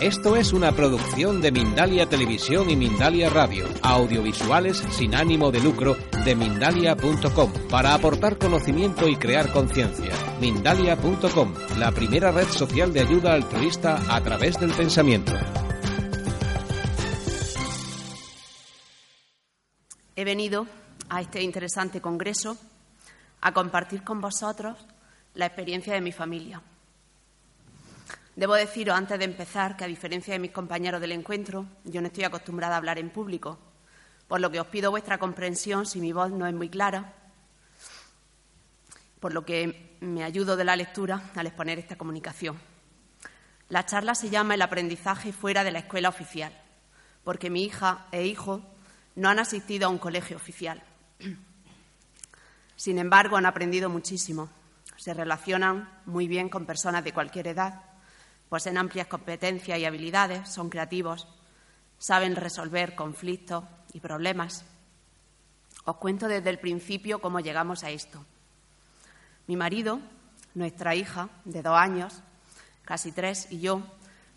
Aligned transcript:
Esto 0.00 0.36
es 0.36 0.52
una 0.52 0.70
producción 0.70 1.40
de 1.40 1.50
Mindalia 1.50 2.08
Televisión 2.08 2.70
y 2.70 2.76
Mindalia 2.76 3.30
Radio, 3.30 3.66
audiovisuales 3.82 4.76
sin 4.92 5.12
ánimo 5.12 5.50
de 5.50 5.60
lucro 5.60 5.96
de 6.24 6.36
mindalia.com, 6.36 7.52
para 7.68 7.94
aportar 7.94 8.38
conocimiento 8.38 9.08
y 9.08 9.16
crear 9.16 9.52
conciencia. 9.52 10.12
Mindalia.com, 10.40 11.52
la 11.78 11.90
primera 11.90 12.30
red 12.30 12.46
social 12.46 12.92
de 12.92 13.00
ayuda 13.00 13.34
altruista 13.34 13.98
a 14.08 14.22
través 14.22 14.60
del 14.60 14.70
pensamiento. 14.70 15.32
He 20.14 20.22
venido 20.22 20.68
a 21.08 21.22
este 21.22 21.42
interesante 21.42 22.00
congreso 22.00 22.56
a 23.40 23.52
compartir 23.52 24.04
con 24.04 24.20
vosotros 24.20 24.78
la 25.34 25.46
experiencia 25.46 25.92
de 25.94 26.00
mi 26.00 26.12
familia. 26.12 26.62
Debo 28.38 28.54
deciros 28.54 28.96
antes 28.96 29.18
de 29.18 29.24
empezar 29.24 29.76
que, 29.76 29.82
a 29.82 29.88
diferencia 29.88 30.32
de 30.32 30.38
mis 30.38 30.52
compañeros 30.52 31.00
del 31.00 31.10
encuentro, 31.10 31.66
yo 31.82 32.00
no 32.00 32.06
estoy 32.06 32.22
acostumbrada 32.22 32.76
a 32.76 32.78
hablar 32.78 32.96
en 33.00 33.10
público, 33.10 33.58
por 34.28 34.40
lo 34.40 34.48
que 34.48 34.60
os 34.60 34.68
pido 34.68 34.92
vuestra 34.92 35.18
comprensión 35.18 35.86
si 35.86 36.00
mi 36.00 36.12
voz 36.12 36.30
no 36.30 36.46
es 36.46 36.54
muy 36.54 36.68
clara, 36.68 37.14
por 39.18 39.34
lo 39.34 39.44
que 39.44 39.96
me 40.02 40.22
ayudo 40.22 40.56
de 40.56 40.64
la 40.64 40.76
lectura 40.76 41.32
al 41.34 41.48
exponer 41.48 41.80
esta 41.80 41.98
comunicación. 41.98 42.60
La 43.70 43.84
charla 43.84 44.14
se 44.14 44.30
llama 44.30 44.54
El 44.54 44.62
aprendizaje 44.62 45.32
fuera 45.32 45.64
de 45.64 45.72
la 45.72 45.80
escuela 45.80 46.08
oficial, 46.08 46.52
porque 47.24 47.50
mi 47.50 47.64
hija 47.64 48.06
e 48.12 48.24
hijo 48.24 48.62
no 49.16 49.30
han 49.30 49.40
asistido 49.40 49.88
a 49.88 49.90
un 49.90 49.98
colegio 49.98 50.36
oficial. 50.36 50.80
Sin 52.76 52.98
embargo, 52.98 53.36
han 53.36 53.46
aprendido 53.46 53.90
muchísimo. 53.90 54.48
Se 54.96 55.12
relacionan 55.12 56.02
muy 56.06 56.28
bien 56.28 56.48
con 56.48 56.66
personas 56.66 57.02
de 57.02 57.12
cualquier 57.12 57.48
edad 57.48 57.88
poseen 58.48 58.78
amplias 58.78 59.06
competencias 59.06 59.78
y 59.78 59.84
habilidades, 59.84 60.48
son 60.48 60.70
creativos, 60.70 61.26
saben 61.98 62.36
resolver 62.36 62.94
conflictos 62.94 63.64
y 63.92 64.00
problemas. 64.00 64.64
Os 65.84 65.96
cuento 65.96 66.28
desde 66.28 66.50
el 66.50 66.58
principio 66.58 67.20
cómo 67.20 67.40
llegamos 67.40 67.84
a 67.84 67.90
esto. 67.90 68.24
Mi 69.46 69.56
marido, 69.56 70.00
nuestra 70.54 70.94
hija 70.94 71.28
de 71.44 71.62
dos 71.62 71.76
años, 71.76 72.22
casi 72.84 73.12
tres, 73.12 73.48
y 73.50 73.60
yo 73.60 73.82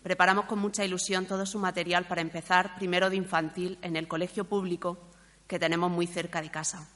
preparamos 0.02 0.46
con 0.46 0.58
mucha 0.58 0.84
ilusión 0.84 1.26
todo 1.26 1.46
su 1.46 1.58
material 1.58 2.06
para 2.06 2.20
empezar 2.20 2.76
primero 2.76 3.08
de 3.08 3.16
infantil 3.16 3.78
en 3.82 3.96
el 3.96 4.08
colegio 4.08 4.44
público 4.44 4.98
que 5.46 5.58
tenemos 5.58 5.90
muy 5.90 6.06
cerca 6.06 6.42
de 6.42 6.50
casa. 6.50 6.88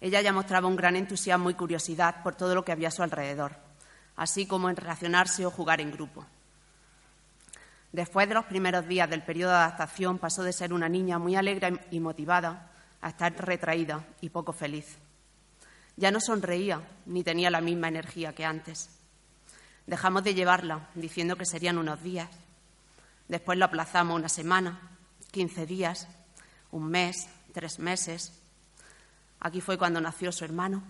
Ella 0.00 0.20
ya 0.20 0.32
mostraba 0.32 0.68
un 0.68 0.76
gran 0.76 0.96
entusiasmo 0.96 1.48
y 1.48 1.54
curiosidad 1.54 2.22
por 2.22 2.34
todo 2.34 2.54
lo 2.54 2.64
que 2.64 2.72
había 2.72 2.88
a 2.88 2.90
su 2.90 3.02
alrededor 3.02 3.63
así 4.16 4.46
como 4.46 4.70
en 4.70 4.76
relacionarse 4.76 5.44
o 5.46 5.50
jugar 5.50 5.80
en 5.80 5.92
grupo. 5.92 6.24
Después 7.92 8.28
de 8.28 8.34
los 8.34 8.46
primeros 8.46 8.86
días 8.86 9.08
del 9.08 9.22
periodo 9.22 9.52
de 9.52 9.58
adaptación 9.58 10.18
pasó 10.18 10.42
de 10.42 10.52
ser 10.52 10.72
una 10.72 10.88
niña 10.88 11.18
muy 11.18 11.36
alegre 11.36 11.80
y 11.90 12.00
motivada 12.00 12.72
a 13.00 13.10
estar 13.10 13.32
retraída 13.36 14.04
y 14.20 14.30
poco 14.30 14.52
feliz. 14.52 14.98
Ya 15.96 16.10
no 16.10 16.20
sonreía 16.20 16.82
ni 17.06 17.22
tenía 17.22 17.50
la 17.50 17.60
misma 17.60 17.88
energía 17.88 18.34
que 18.34 18.44
antes. 18.44 18.90
Dejamos 19.86 20.24
de 20.24 20.34
llevarla 20.34 20.88
diciendo 20.94 21.36
que 21.36 21.46
serían 21.46 21.78
unos 21.78 22.02
días. 22.02 22.28
Después 23.28 23.58
lo 23.58 23.66
aplazamos 23.66 24.16
una 24.16 24.28
semana, 24.28 24.80
quince 25.30 25.66
días, 25.66 26.08
un 26.72 26.88
mes, 26.88 27.28
tres 27.52 27.78
meses. 27.78 28.32
Aquí 29.38 29.60
fue 29.60 29.78
cuando 29.78 30.00
nació 30.00 30.32
su 30.32 30.44
hermano 30.44 30.82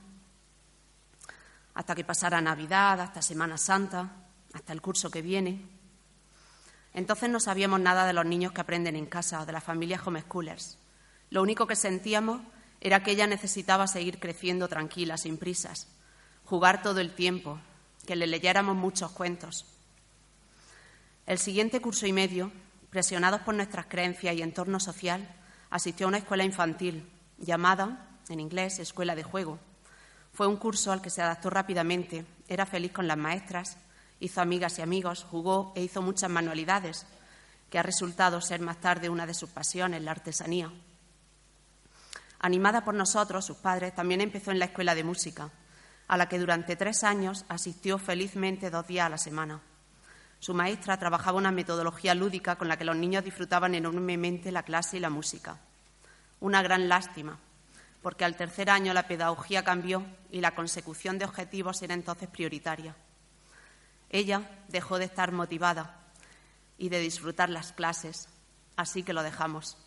hasta 1.75 1.95
que 1.95 2.05
pasara 2.05 2.41
Navidad, 2.41 3.01
hasta 3.01 3.21
Semana 3.21 3.59
Santa, 3.59 4.11
hasta 4.53 4.73
el 4.73 4.81
curso 4.81 5.11
que 5.11 5.23
viene. 5.23 5.67
Entonces 6.93 7.29
no 7.29 7.41
sabíamos 7.41 7.81
nada 7.81 8.07
de 8.07 8.13
los 8.13 8.25
niños 8.25 8.53
que 8.53 8.61
aprenden 8.61 8.95
en 8.95 9.07
casa 9.07 9.43
o 9.43 9.47
de 9.47 9.53
las 9.53 9.65
familias 9.65 10.07
homeschoolers. 10.07 10.79
Lo 11.31 11.43
único 11.43 11.67
que 11.67 11.75
sentíamos 11.75 12.41
era 12.81 13.03
que 13.03 13.11
ella 13.11 13.27
necesitaba 13.27 13.89
seguir 13.89 14.21
creciendo 14.21 14.69
tranquila, 14.69 15.19
sin 15.19 15.37
prisas, 15.37 15.89
jugar 16.45 16.83
todo 16.83 17.01
el 17.01 17.13
tiempo, 17.15 17.59
que 18.07 18.15
le 18.15 18.29
leyéramos 18.29 18.77
muchos 18.77 19.11
cuentos. 19.11 19.67
El 21.27 21.39
siguiente 21.39 21.81
curso 21.81 22.07
y 22.07 22.13
medio, 22.13 22.53
presionados 22.91 23.41
por 23.41 23.55
nuestras 23.55 23.87
creencias 23.87 24.37
y 24.37 24.43
entorno 24.43 24.79
social, 24.79 25.27
asistió 25.71 26.07
a 26.07 26.09
una 26.09 26.19
escuela 26.19 26.45
infantil 26.45 27.11
llamada, 27.39 28.11
en 28.29 28.39
inglés, 28.39 28.79
Escuela 28.79 29.17
de 29.17 29.25
Juego 29.25 29.59
fue 30.35 30.49
un 30.49 30.57
curso 30.57 30.91
al 30.91 31.01
que 31.01 31.11
se 31.11 31.23
adaptó 31.23 31.49
rápidamente, 31.49 32.27
era 32.49 32.67
feliz 32.67 32.93
con 32.93 33.07
las 33.07 33.17
maestras, 33.17 33.77
hizo 34.19 34.41
amigas 34.41 34.79
y 34.79 34.83
amigos, 34.83 35.25
jugó 35.31 35.73
e 35.77 35.83
hizo 35.83 36.03
muchas 36.03 36.29
manualidades, 36.29 37.07
que 37.71 37.79
ha 37.79 37.85
resultado 37.85 38.41
ser 38.41 38.61
más 38.61 38.81
tarde 38.81 39.09
una 39.09 39.27
de 39.27 39.35
sus 39.35 39.51
pasiones, 39.51 40.03
la 40.03 40.11
artesanía. 40.11 40.73
Animada 42.41 42.85
por 42.85 42.95
nosotros, 42.95 43.45
sus 43.45 43.59
padres, 43.59 43.95
también 43.95 44.21
empezó 44.21 44.51
en 44.51 44.59
la 44.59 44.67
escuela 44.67 44.97
de 44.97 45.05
música, 45.05 45.51
a 46.09 46.17
la 46.17 46.29
que 46.29 46.41
durante 46.41 46.75
tres 46.77 47.05
años 47.05 47.45
asistió 47.49 47.97
felizmente 47.99 48.71
dos 48.71 48.87
días 48.89 49.07
a 49.07 49.11
la 49.11 49.19
semana. 49.19 49.61
Su 50.41 50.53
maestra 50.53 50.99
trabajaba 50.99 51.39
una 51.39 51.53
metodología 51.53 52.15
lúdica 52.15 52.57
con 52.57 52.69
la 52.69 52.77
que 52.77 52.85
los 52.85 52.97
niños 52.97 53.25
disfrutaban 53.25 53.75
enormemente 53.75 54.51
la 54.51 54.65
clase 54.65 54.97
y 54.97 55.01
la 55.01 55.11
música. 55.11 55.59
Una 56.41 56.61
gran 56.61 56.89
lástima, 56.89 57.39
porque 58.05 58.27
al 58.27 58.37
tercer 58.37 58.69
año 58.69 58.93
la 58.93 59.09
pedagogía 59.09 59.65
cambió 59.65 60.05
y 60.31 60.43
la 60.43 60.55
consecución 60.55 61.19
de 61.19 61.25
objetivos 61.25 61.81
era 61.81 61.95
entonces 61.95 62.29
prioritaria. 62.29 62.95
Ella 64.11 64.43
dejó 64.69 64.99
de 64.99 65.07
estar 65.07 65.33
motivada 65.33 66.03
y 66.77 66.91
de 66.91 67.01
disfrutar 67.01 67.49
las 67.49 67.73
clases, 67.73 68.29
así 68.77 69.05
que 69.05 69.15
lo 69.15 69.23
dejamos. 69.23 69.79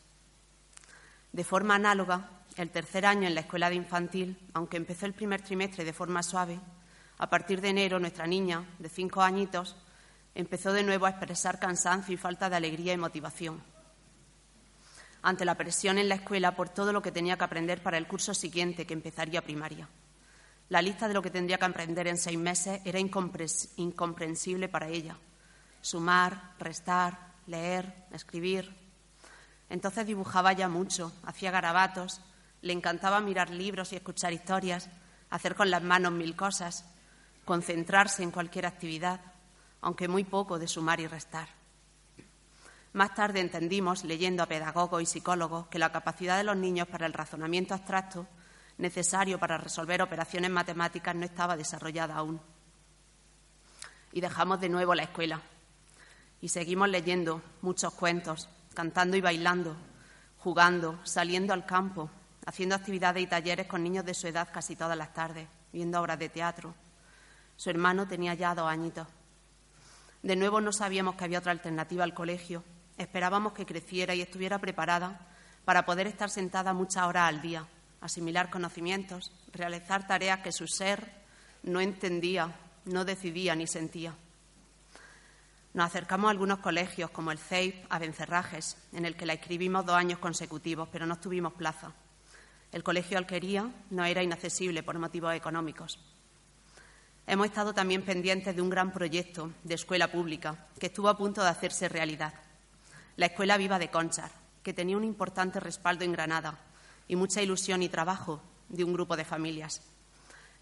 De 1.32 1.44
forma 1.44 1.76
análoga, 1.76 2.32
el 2.56 2.72
tercer 2.72 3.06
año 3.06 3.28
en 3.28 3.36
la 3.36 3.42
escuela 3.42 3.70
de 3.70 3.76
infantil, 3.76 4.40
aunque 4.56 4.78
empezó 4.78 5.06
el 5.06 5.14
primer 5.14 5.44
trimestre 5.44 5.86
de 5.86 5.94
forma 5.94 6.24
suave, 6.24 6.60
a 7.20 7.30
partir 7.30 7.62
de 7.62 7.70
enero 7.70 8.00
nuestra 8.00 8.26
niña, 8.26 8.66
de 8.80 8.90
cinco 8.90 9.22
añitos, 9.22 9.76
empezó 10.34 10.74
de 10.74 10.82
nuevo 10.82 11.06
a 11.06 11.12
expresar 11.12 11.60
cansancio 11.60 12.16
y 12.16 12.18
falta 12.18 12.50
de 12.50 12.56
alegría 12.56 12.94
y 12.94 12.98
motivación 12.98 13.77
ante 15.28 15.44
la 15.44 15.56
presión 15.56 15.98
en 15.98 16.08
la 16.08 16.16
escuela 16.16 16.56
por 16.56 16.70
todo 16.70 16.94
lo 16.94 17.02
que 17.02 17.12
tenía 17.12 17.38
que 17.38 17.44
aprender 17.44 17.84
para 17.84 17.98
el 17.98 18.08
curso 18.08 18.34
siguiente, 18.34 18.88
que 18.88 18.94
empezaría 18.94 19.42
primaria. 19.42 19.90
La 20.70 20.82
lista 20.82 21.10
de 21.10 21.14
lo 21.14 21.22
que 21.22 21.30
tendría 21.30 21.58
que 21.58 21.66
aprender 21.66 22.08
en 22.08 22.16
seis 22.16 22.38
meses 22.38 22.80
era 22.86 22.98
incomprensible 22.98 24.70
para 24.70 24.88
ella. 24.88 25.18
Sumar, 25.82 26.54
restar, 26.60 27.34
leer, 27.46 28.06
escribir. 28.14 28.74
Entonces 29.70 30.08
dibujaba 30.08 30.54
ya 30.54 30.70
mucho, 30.70 31.12
hacía 31.26 31.52
garabatos, 31.52 32.22
le 32.62 32.72
encantaba 32.72 33.20
mirar 33.20 33.50
libros 33.50 33.92
y 33.92 33.98
escuchar 33.98 34.32
historias, 34.32 34.90
hacer 35.30 35.56
con 35.56 35.70
las 35.70 35.84
manos 35.84 36.14
mil 36.14 36.38
cosas, 36.38 36.86
concentrarse 37.44 38.24
en 38.24 38.32
cualquier 38.32 38.66
actividad, 38.66 39.20
aunque 39.82 40.08
muy 40.08 40.24
poco 40.24 40.58
de 40.58 40.70
sumar 40.70 41.02
y 41.02 41.08
restar. 41.08 41.57
Más 42.98 43.14
tarde 43.14 43.42
entendimos, 43.42 44.04
leyendo 44.06 44.42
a 44.42 44.48
pedagogos 44.48 45.04
y 45.04 45.06
psicólogos, 45.06 45.68
que 45.68 45.78
la 45.78 45.92
capacidad 45.92 46.36
de 46.36 46.44
los 46.44 46.58
niños 46.58 46.88
para 46.88 47.06
el 47.06 47.14
razonamiento 47.14 47.76
abstracto 47.76 48.26
necesario 48.80 49.38
para 49.38 49.60
resolver 49.60 50.02
operaciones 50.02 50.50
matemáticas 50.50 51.14
no 51.14 51.24
estaba 51.24 51.56
desarrollada 51.56 52.16
aún. 52.16 52.42
Y 54.14 54.20
dejamos 54.20 54.60
de 54.60 54.70
nuevo 54.70 54.96
la 54.96 55.04
escuela. 55.04 55.40
Y 56.42 56.50
seguimos 56.50 56.90
leyendo 56.90 57.44
muchos 57.62 57.94
cuentos, 57.94 58.50
cantando 58.74 59.16
y 59.16 59.22
bailando, 59.22 59.76
jugando, 60.40 61.00
saliendo 61.04 61.54
al 61.54 61.68
campo, 61.68 62.10
haciendo 62.48 62.74
actividades 62.74 63.22
y 63.22 63.28
talleres 63.28 63.68
con 63.68 63.84
niños 63.84 64.06
de 64.06 64.16
su 64.16 64.26
edad 64.26 64.50
casi 64.52 64.76
todas 64.76 64.98
las 64.98 65.14
tardes, 65.14 65.48
viendo 65.72 66.02
obras 66.02 66.18
de 66.18 66.30
teatro. 66.30 66.74
Su 67.58 67.70
hermano 67.70 68.08
tenía 68.08 68.34
ya 68.34 68.56
dos 68.56 68.68
añitos. 68.68 69.08
De 70.24 70.36
nuevo 70.36 70.62
no 70.62 70.74
sabíamos 70.74 71.14
que 71.14 71.26
había 71.26 71.38
otra 71.38 71.52
alternativa 71.52 72.04
al 72.04 72.16
colegio 72.16 72.64
Esperábamos 72.98 73.54
que 73.54 73.66
creciera 73.66 74.16
y 74.16 74.22
estuviera 74.22 74.58
preparada 74.58 75.20
para 75.66 75.86
poder 75.86 76.08
estar 76.08 76.30
sentada 76.30 76.74
muchas 76.74 77.04
horas 77.04 77.28
al 77.28 77.42
día, 77.42 77.68
asimilar 78.02 78.50
conocimientos, 78.50 79.32
realizar 79.54 80.08
tareas 80.08 80.40
que 80.40 80.52
su 80.52 80.68
ser 80.68 81.12
no 81.64 81.80
entendía, 81.80 82.56
no 82.86 83.06
decidía 83.06 83.56
ni 83.56 83.68
sentía. 83.68 84.16
Nos 85.74 85.86
acercamos 85.86 86.30
a 86.30 86.32
algunos 86.32 86.60
colegios, 86.60 87.12
como 87.12 87.32
el 87.32 87.38
CEIP 87.38 87.86
a 87.90 88.00
Bencerrajes, 88.00 88.78
en 88.94 89.06
el 89.06 89.16
que 89.16 89.28
la 89.28 89.34
escribimos 89.34 89.86
dos 89.86 89.96
años 89.96 90.18
consecutivos, 90.18 90.90
pero 90.92 91.06
no 91.06 91.20
tuvimos 91.20 91.54
plaza. 91.54 91.92
El 92.72 92.84
colegio 92.84 93.20
Alquería 93.20 93.70
no 93.92 94.06
era 94.06 94.24
inaccesible 94.24 94.82
por 94.82 94.98
motivos 94.98 95.36
económicos. 95.36 96.00
Hemos 97.28 97.46
estado 97.46 97.74
también 97.74 98.04
pendientes 98.04 98.56
de 98.56 98.62
un 98.62 98.70
gran 98.70 98.92
proyecto 98.92 99.52
de 99.64 99.76
escuela 99.76 100.12
pública 100.12 100.68
que 100.80 100.88
estuvo 100.88 101.10
a 101.10 101.18
punto 101.18 101.44
de 101.44 101.50
hacerse 101.50 101.90
realidad 101.90 102.34
la 103.18 103.26
Escuela 103.26 103.58
Viva 103.58 103.80
de 103.80 103.90
Conchar, 103.90 104.32
que 104.64 104.74
tenía 104.74 104.96
un 104.96 105.04
importante 105.04 105.60
respaldo 105.60 106.06
en 106.06 106.12
Granada 106.12 106.60
y 107.08 107.16
mucha 107.16 107.42
ilusión 107.42 107.82
y 107.82 107.90
trabajo 107.90 108.42
de 108.70 108.84
un 108.84 108.94
grupo 108.94 109.18
de 109.18 109.26
familias. 109.26 109.82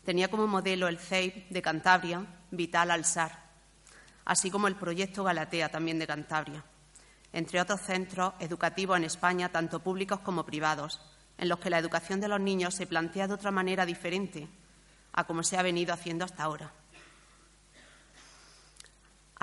Tenía 0.06 0.30
como 0.30 0.48
modelo 0.48 0.88
el 0.88 0.98
CEIP 0.98 1.50
de 1.50 1.62
Cantabria, 1.62 2.26
Vital 2.52 2.92
Alsar. 2.92 3.44
así 4.24 4.50
como 4.50 4.68
el 4.68 4.76
proyecto 4.76 5.24
Galatea, 5.24 5.70
también 5.70 6.00
de 6.00 6.08
Cantabria, 6.08 6.64
entre 7.32 7.62
otros 7.62 7.82
centros 7.82 8.34
educativos 8.40 8.98
en 8.98 9.04
España, 9.04 9.52
tanto 9.52 9.82
públicos 9.82 10.22
como 10.22 10.46
privados, 10.46 11.00
en 11.38 11.50
los 11.50 11.60
que 11.60 11.70
la 11.70 11.78
educación 11.78 12.22
de 12.22 12.30
los 12.30 12.40
niños 12.40 12.74
se 12.74 12.88
plantea 12.88 13.28
de 13.28 13.34
otra 13.36 13.52
manera 13.52 13.86
diferente 13.86 14.48
a 15.14 15.26
como 15.26 15.44
se 15.44 15.58
ha 15.58 15.62
venido 15.62 15.94
haciendo 15.94 16.26
hasta 16.26 16.44
ahora. 16.44 16.72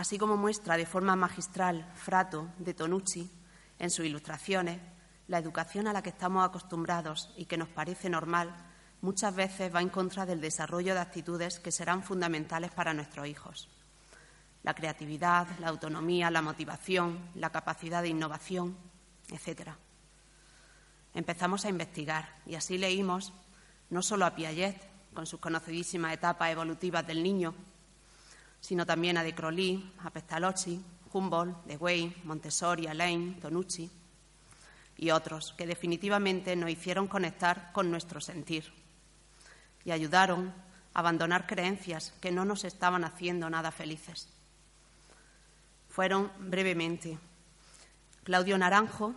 Así 0.02 0.19
como 0.19 0.37
muestra 0.37 0.76
de 0.76 0.84
forma 0.84 1.14
magistral 1.14 1.88
Frato 1.94 2.49
de 2.58 2.75
Tonucci 2.75 3.31
en 3.78 3.88
sus 3.88 4.04
ilustraciones, 4.04 4.81
la 5.28 5.38
educación 5.38 5.87
a 5.87 5.93
la 5.93 6.02
que 6.02 6.08
estamos 6.08 6.44
acostumbrados 6.44 7.32
y 7.37 7.44
que 7.44 7.56
nos 7.56 7.69
parece 7.69 8.10
normal 8.10 8.52
muchas 9.00 9.32
veces 9.32 9.72
va 9.72 9.81
en 9.81 9.90
contra 9.90 10.26
del 10.26 10.40
desarrollo 10.40 10.94
de 10.94 11.00
actitudes 11.00 11.60
que 11.60 11.70
serán 11.70 12.02
fundamentales 12.02 12.72
para 12.72 12.93
nuestros 12.93 13.28
hijos. 13.28 13.69
La 14.64 14.75
creatividad, 14.75 15.46
la 15.60 15.69
autonomía, 15.69 16.32
la 16.32 16.43
motivación, 16.43 17.31
la 17.37 17.50
capacidad 17.50 18.02
de 18.02 18.08
innovación, 18.08 18.76
etc. 19.28 19.70
Empezamos 21.14 21.64
a 21.64 21.69
investigar 21.69 22.40
y 22.44 22.56
así 22.56 22.76
leímos 22.76 23.32
no 23.88 24.02
solo 24.02 24.26
a 24.26 24.34
Piaget, 24.34 24.82
con 25.14 25.26
sus 25.26 25.38
conocidísimas 25.38 26.12
etapas 26.12 26.50
evolutivas 26.50 27.06
del 27.06 27.22
niño, 27.22 27.54
sino 28.62 28.87
también 28.87 29.19
a 29.19 29.25
De 29.25 29.35
Crowley, 29.35 29.93
a 30.05 30.11
Pestalozzi, 30.11 30.81
Humboldt, 31.12 31.67
Dewey, 31.67 32.17
Montessori, 32.25 32.87
Alain, 32.87 33.38
Tonucci 33.41 33.91
y 34.97 35.11
otros 35.11 35.53
que 35.59 35.67
definitivamente 35.67 36.55
nos 36.55 36.70
hicieron 36.70 37.09
conectar 37.09 37.73
con 37.73 37.91
nuestro 37.91 38.20
sentir 38.20 38.73
y 39.85 39.91
ayudaron 39.91 40.55
a 40.94 41.00
abandonar 41.00 41.47
creencias 41.47 42.14
que 42.20 42.31
no 42.31 42.44
nos 42.44 42.64
estaban 42.64 43.05
haciendo 43.05 43.50
nada 43.50 43.73
felices. 43.73 44.29
Fueron 45.88 46.31
brevemente 46.38 47.19
Claudio 48.23 48.56
Naranjo, 48.56 49.14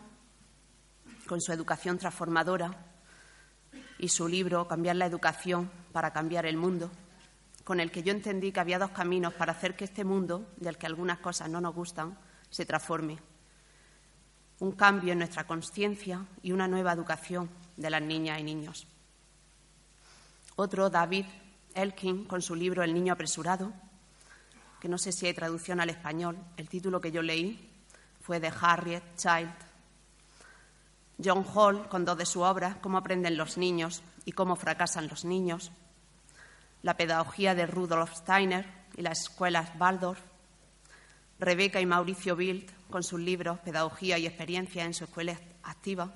con 1.28 1.40
su 1.40 1.54
educación 1.54 2.00
transformadora 2.00 2.76
y 4.00 4.10
su 4.10 4.28
libro 4.28 4.68
Cambiar 4.68 4.96
la 4.96 5.06
educación 5.06 5.70
para 5.94 6.12
cambiar 6.12 6.48
el 6.48 6.58
mundo, 6.58 6.90
con 7.66 7.80
el 7.80 7.92
que 7.92 8.04
yo 8.04 8.12
entendí 8.12 8.52
que 8.52 8.60
había 8.60 8.78
dos 8.78 8.92
caminos 8.92 9.34
para 9.34 9.52
hacer 9.52 9.76
que 9.76 9.86
este 9.86 10.06
mundo, 10.06 10.54
del 10.56 10.78
que 10.78 10.86
algunas 10.86 11.18
cosas 11.18 11.50
no 11.50 11.60
nos 11.60 11.74
gustan, 11.74 12.18
se 12.50 12.64
transforme. 12.64 13.18
Un 14.60 14.74
cambio 14.74 15.12
en 15.12 15.18
nuestra 15.18 15.48
conciencia 15.48 16.24
y 16.44 16.52
una 16.52 16.68
nueva 16.68 16.94
educación 16.94 17.50
de 17.76 17.90
las 17.90 18.04
niñas 18.04 18.40
y 18.40 18.44
niños. 18.44 18.88
Otro, 20.56 20.92
David 20.92 21.26
Elkin, 21.74 22.26
con 22.26 22.44
su 22.44 22.56
libro 22.56 22.84
El 22.84 22.94
niño 22.94 23.12
apresurado, 23.12 23.74
que 24.80 24.88
no 24.88 25.00
sé 25.00 25.12
si 25.12 25.26
hay 25.26 25.34
traducción 25.34 25.82
al 25.82 25.90
español. 25.90 26.38
El 26.58 26.70
título 26.70 27.02
que 27.02 27.12
yo 27.12 27.24
leí 27.24 27.68
fue 28.22 28.40
de 28.40 28.54
Harriet 28.62 29.04
Child. 29.18 29.56
John 31.24 31.44
Hall, 31.52 31.90
con 31.90 32.06
dos 32.06 32.18
de 32.18 32.28
su 32.28 32.42
obra, 32.42 32.78
Cómo 32.80 33.00
aprenden 33.00 33.38
los 33.38 33.58
niños 33.58 34.04
y 34.24 34.34
cómo 34.34 34.56
fracasan 34.56 35.08
los 35.08 35.26
niños. 35.26 35.72
La 36.86 36.96
pedagogía 36.96 37.56
de 37.56 37.66
Rudolf 37.66 38.14
Steiner 38.14 38.64
y 38.96 39.02
las 39.02 39.22
escuelas 39.22 39.72
Waldorf. 39.80 40.20
Rebeca 41.40 41.82
y 41.82 41.88
Mauricio 41.88 42.36
Bild, 42.36 42.70
con 42.92 43.02
sus 43.02 43.20
libros 43.20 43.58
Pedagogía 43.62 44.20
y 44.20 44.28
experiencia 44.28 44.86
en 44.86 44.94
su 44.94 45.06
escuela 45.06 45.36
activa. 45.64 46.14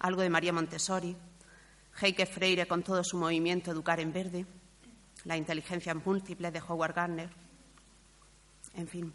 Algo 0.00 0.22
de 0.22 0.30
María 0.30 0.52
Montessori 0.52 1.16
Heike 2.00 2.26
Freire 2.26 2.66
con 2.66 2.82
todo 2.82 3.04
su 3.04 3.16
movimiento 3.16 3.70
Educar 3.70 4.00
en 4.00 4.12
Verde, 4.12 4.46
la 5.26 5.36
inteligencia 5.36 5.94
múltiple 5.94 6.50
de 6.50 6.60
Howard 6.60 6.94
Gardner, 6.96 7.30
en 8.74 8.88
fin, 8.88 9.12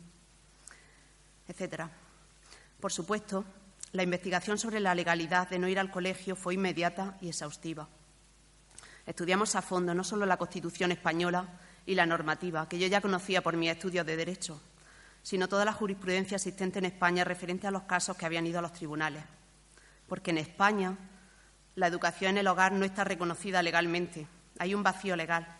etcétera. 1.45 1.91
Por 2.79 2.93
supuesto, 2.93 3.43
la 3.91 4.03
investigación 4.03 4.57
sobre 4.57 4.79
la 4.79 4.95
legalidad 4.95 5.49
de 5.49 5.59
no 5.59 5.67
ir 5.67 5.77
al 5.77 5.91
colegio 5.91 6.37
fue 6.37 6.53
inmediata 6.53 7.17
y 7.19 7.27
exhaustiva. 7.27 7.89
Estudiamos 9.09 9.55
a 9.55 9.63
fondo 9.63 9.95
no 9.95 10.03
solo 10.03 10.27
la 10.27 10.37
Constitución 10.37 10.91
española 10.91 11.43
y 11.83 11.95
la 11.95 12.05
normativa, 12.05 12.69
que 12.69 12.77
yo 12.77 12.85
ya 12.85 13.01
conocía 13.01 13.41
por 13.41 13.57
mis 13.57 13.71
estudios 13.71 14.05
de 14.05 14.15
Derecho, 14.15 14.61
sino 15.23 15.47
toda 15.47 15.65
la 15.65 15.73
jurisprudencia 15.73 16.35
existente 16.35 16.77
en 16.77 16.85
España 16.85 17.23
referente 17.23 17.65
a 17.65 17.71
los 17.71 17.81
casos 17.85 18.15
que 18.15 18.27
habían 18.27 18.45
ido 18.45 18.59
a 18.59 18.61
los 18.61 18.71
tribunales. 18.71 19.23
Porque 20.07 20.29
en 20.29 20.37
España 20.37 20.95
la 21.73 21.87
educación 21.87 22.33
en 22.33 22.37
el 22.37 22.47
hogar 22.47 22.71
no 22.71 22.85
está 22.85 23.03
reconocida 23.03 23.63
legalmente. 23.63 24.27
Hay 24.59 24.75
un 24.75 24.83
vacío 24.83 25.15
legal. 25.15 25.57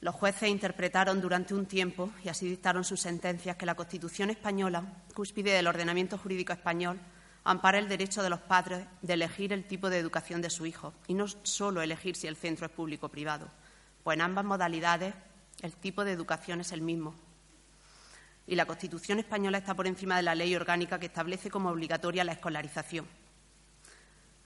Los 0.00 0.14
jueces 0.14 0.48
interpretaron 0.48 1.20
durante 1.20 1.52
un 1.52 1.66
tiempo, 1.66 2.10
y 2.24 2.30
así 2.30 2.48
dictaron 2.48 2.84
sus 2.84 3.02
sentencias, 3.02 3.56
que 3.56 3.66
la 3.66 3.74
Constitución 3.74 4.30
española, 4.30 4.82
cúspide 5.12 5.52
del 5.52 5.66
ordenamiento 5.66 6.16
jurídico 6.16 6.54
español, 6.54 6.98
ampara 7.44 7.78
el 7.78 7.88
derecho 7.88 8.22
de 8.22 8.30
los 8.30 8.40
padres 8.40 8.86
de 9.02 9.14
elegir 9.14 9.52
el 9.52 9.66
tipo 9.66 9.90
de 9.90 9.98
educación 9.98 10.42
de 10.42 10.50
su 10.50 10.66
hijo, 10.66 10.92
y 11.06 11.14
no 11.14 11.26
solo 11.28 11.82
elegir 11.82 12.16
si 12.16 12.26
el 12.26 12.36
centro 12.36 12.66
es 12.66 12.72
público 12.72 13.06
o 13.06 13.10
privado, 13.10 13.48
pues 14.04 14.16
en 14.16 14.22
ambas 14.22 14.44
modalidades 14.44 15.14
el 15.62 15.72
tipo 15.74 16.04
de 16.04 16.12
educación 16.12 16.60
es 16.60 16.72
el 16.72 16.82
mismo. 16.82 17.14
Y 18.46 18.56
la 18.56 18.66
Constitución 18.66 19.18
española 19.18 19.58
está 19.58 19.74
por 19.74 19.86
encima 19.86 20.16
de 20.16 20.22
la 20.22 20.34
ley 20.34 20.54
orgánica 20.56 20.98
que 20.98 21.06
establece 21.06 21.50
como 21.50 21.70
obligatoria 21.70 22.24
la 22.24 22.32
escolarización. 22.32 23.06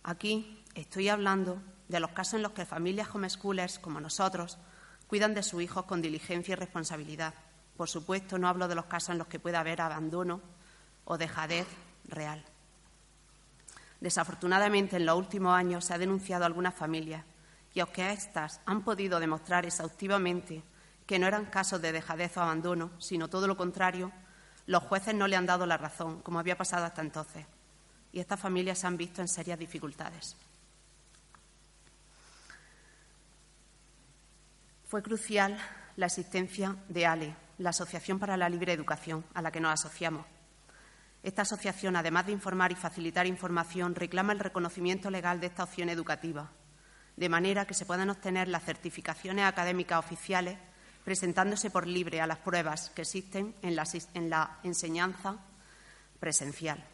Aquí 0.02 0.62
estoy 0.74 1.08
hablando 1.08 1.62
de 1.88 2.00
los 2.00 2.10
casos 2.10 2.34
en 2.34 2.42
los 2.42 2.52
que 2.52 2.66
familias 2.66 3.08
homeschoolers 3.14 3.78
como 3.78 4.00
nosotros 4.00 4.58
cuidan 5.06 5.34
de 5.34 5.42
sus 5.42 5.62
hijos 5.62 5.84
con 5.84 6.02
diligencia 6.02 6.52
y 6.52 6.56
responsabilidad. 6.56 7.34
Por 7.76 7.88
supuesto, 7.88 8.38
no 8.38 8.48
hablo 8.48 8.68
de 8.68 8.74
los 8.74 8.86
casos 8.86 9.10
en 9.10 9.18
los 9.18 9.26
que 9.26 9.38
pueda 9.38 9.60
haber 9.60 9.80
abandono 9.80 10.40
o 11.04 11.16
dejadez 11.18 11.66
real. 12.08 12.44
Desafortunadamente, 14.04 14.96
en 14.96 15.06
los 15.06 15.16
últimos 15.16 15.54
años 15.56 15.86
se 15.86 15.94
ha 15.94 15.98
denunciado 15.98 16.44
a 16.44 16.46
algunas 16.46 16.74
familias 16.74 17.24
y 17.72 17.80
aunque 17.80 18.12
éstas 18.12 18.60
han 18.66 18.82
podido 18.82 19.18
demostrar 19.18 19.64
exhaustivamente 19.64 20.62
que 21.06 21.18
no 21.18 21.26
eran 21.26 21.46
casos 21.46 21.80
de 21.80 21.90
dejadez 21.90 22.36
o 22.36 22.42
abandono, 22.42 22.90
sino 22.98 23.28
todo 23.28 23.46
lo 23.46 23.56
contrario, 23.56 24.12
los 24.66 24.82
jueces 24.82 25.14
no 25.14 25.26
le 25.26 25.36
han 25.36 25.46
dado 25.46 25.64
la 25.64 25.78
razón, 25.78 26.20
como 26.20 26.38
había 26.38 26.58
pasado 26.58 26.84
hasta 26.84 27.00
entonces 27.00 27.46
y 28.12 28.20
estas 28.20 28.38
familias 28.38 28.78
se 28.78 28.86
han 28.86 28.98
visto 28.98 29.22
en 29.22 29.28
serias 29.28 29.58
dificultades. 29.58 30.36
Fue 34.86 35.02
crucial 35.02 35.58
la 35.96 36.06
existencia 36.06 36.76
de 36.90 37.06
ALE, 37.06 37.34
la 37.56 37.70
Asociación 37.70 38.18
para 38.18 38.36
la 38.36 38.50
Libre 38.50 38.74
Educación, 38.74 39.24
a 39.32 39.40
la 39.40 39.50
que 39.50 39.60
nos 39.60 39.72
asociamos. 39.72 40.33
Esta 41.24 41.40
asociación, 41.40 41.96
además 41.96 42.26
de 42.26 42.32
informar 42.32 42.70
y 42.70 42.74
facilitar 42.74 43.26
información, 43.26 43.94
reclama 43.94 44.34
el 44.34 44.40
reconocimiento 44.40 45.08
legal 45.08 45.40
de 45.40 45.46
esta 45.46 45.64
opción 45.64 45.88
educativa, 45.88 46.50
de 47.16 47.28
manera 47.30 47.66
que 47.66 47.72
se 47.72 47.86
puedan 47.86 48.10
obtener 48.10 48.46
las 48.46 48.62
certificaciones 48.62 49.46
académicas 49.46 49.98
oficiales 49.98 50.58
presentándose 51.02 51.70
por 51.70 51.86
libre 51.86 52.20
a 52.20 52.26
las 52.26 52.36
pruebas 52.40 52.90
que 52.90 53.02
existen 53.02 53.54
en 53.62 53.74
la, 53.74 53.84
en 54.12 54.28
la 54.28 54.58
enseñanza 54.64 55.38
presencial. 56.20 56.84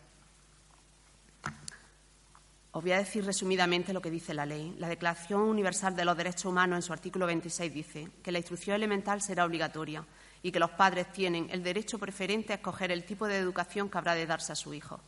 Os 2.70 2.82
voy 2.84 2.92
a 2.92 2.98
decir 2.98 3.24
resumidamente 3.24 3.92
lo 3.92 4.00
que 4.00 4.12
dice 4.12 4.32
la 4.32 4.46
ley. 4.46 4.76
La 4.78 4.88
Declaración 4.88 5.40
Universal 5.40 5.96
de 5.96 6.04
los 6.04 6.16
Derechos 6.16 6.44
Humanos, 6.44 6.76
en 6.76 6.82
su 6.82 6.92
artículo 6.92 7.26
26, 7.26 7.74
dice 7.74 8.08
que 8.22 8.30
la 8.30 8.38
instrucción 8.38 8.76
elemental 8.76 9.22
será 9.22 9.44
obligatoria 9.44 10.04
y 10.42 10.52
que 10.52 10.58
los 10.58 10.70
padres 10.70 11.10
tienen 11.12 11.48
el 11.50 11.62
derecho 11.62 11.98
preferente 11.98 12.52
a 12.52 12.56
escoger 12.56 12.90
el 12.90 13.04
tipo 13.04 13.26
de 13.26 13.36
educación 13.36 13.90
que 13.90 13.98
habrá 13.98 14.14
de 14.14 14.26
darse 14.26 14.52
a 14.52 14.56
su 14.56 14.72
hijo. 14.74 15.00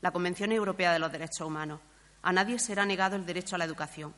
La 0.00 0.10
Convención 0.10 0.52
Europea 0.52 0.92
de 0.92 0.98
los 0.98 1.12
Derechos 1.12 1.46
Humanos. 1.46 1.80
A 2.22 2.32
nadie 2.32 2.58
será 2.58 2.84
negado 2.84 3.16
el 3.16 3.26
derecho 3.26 3.54
a 3.54 3.58
la 3.58 3.64
educación. 3.64 4.14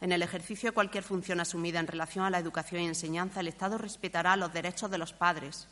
En 0.00 0.12
el 0.12 0.22
ejercicio 0.22 0.70
de 0.70 0.74
cualquier 0.74 1.04
función 1.04 1.40
asumida 1.40 1.80
en 1.80 1.86
relación 1.86 2.24
a 2.24 2.30
la 2.30 2.38
educación 2.38 2.82
y 2.82 2.86
enseñanza, 2.86 3.40
el 3.40 3.48
Estado 3.48 3.78
respetará 3.78 4.36
los 4.36 4.52
derechos 4.52 4.90
de 4.90 4.98
los 4.98 5.12
padres 5.12 5.68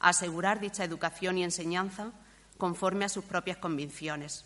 a 0.00 0.08
asegurar 0.08 0.60
dicha 0.60 0.84
educación 0.84 1.38
y 1.38 1.44
enseñanza 1.44 2.12
conforme 2.58 3.04
a 3.04 3.08
sus 3.08 3.24
propias 3.24 3.58
convicciones 3.58 4.44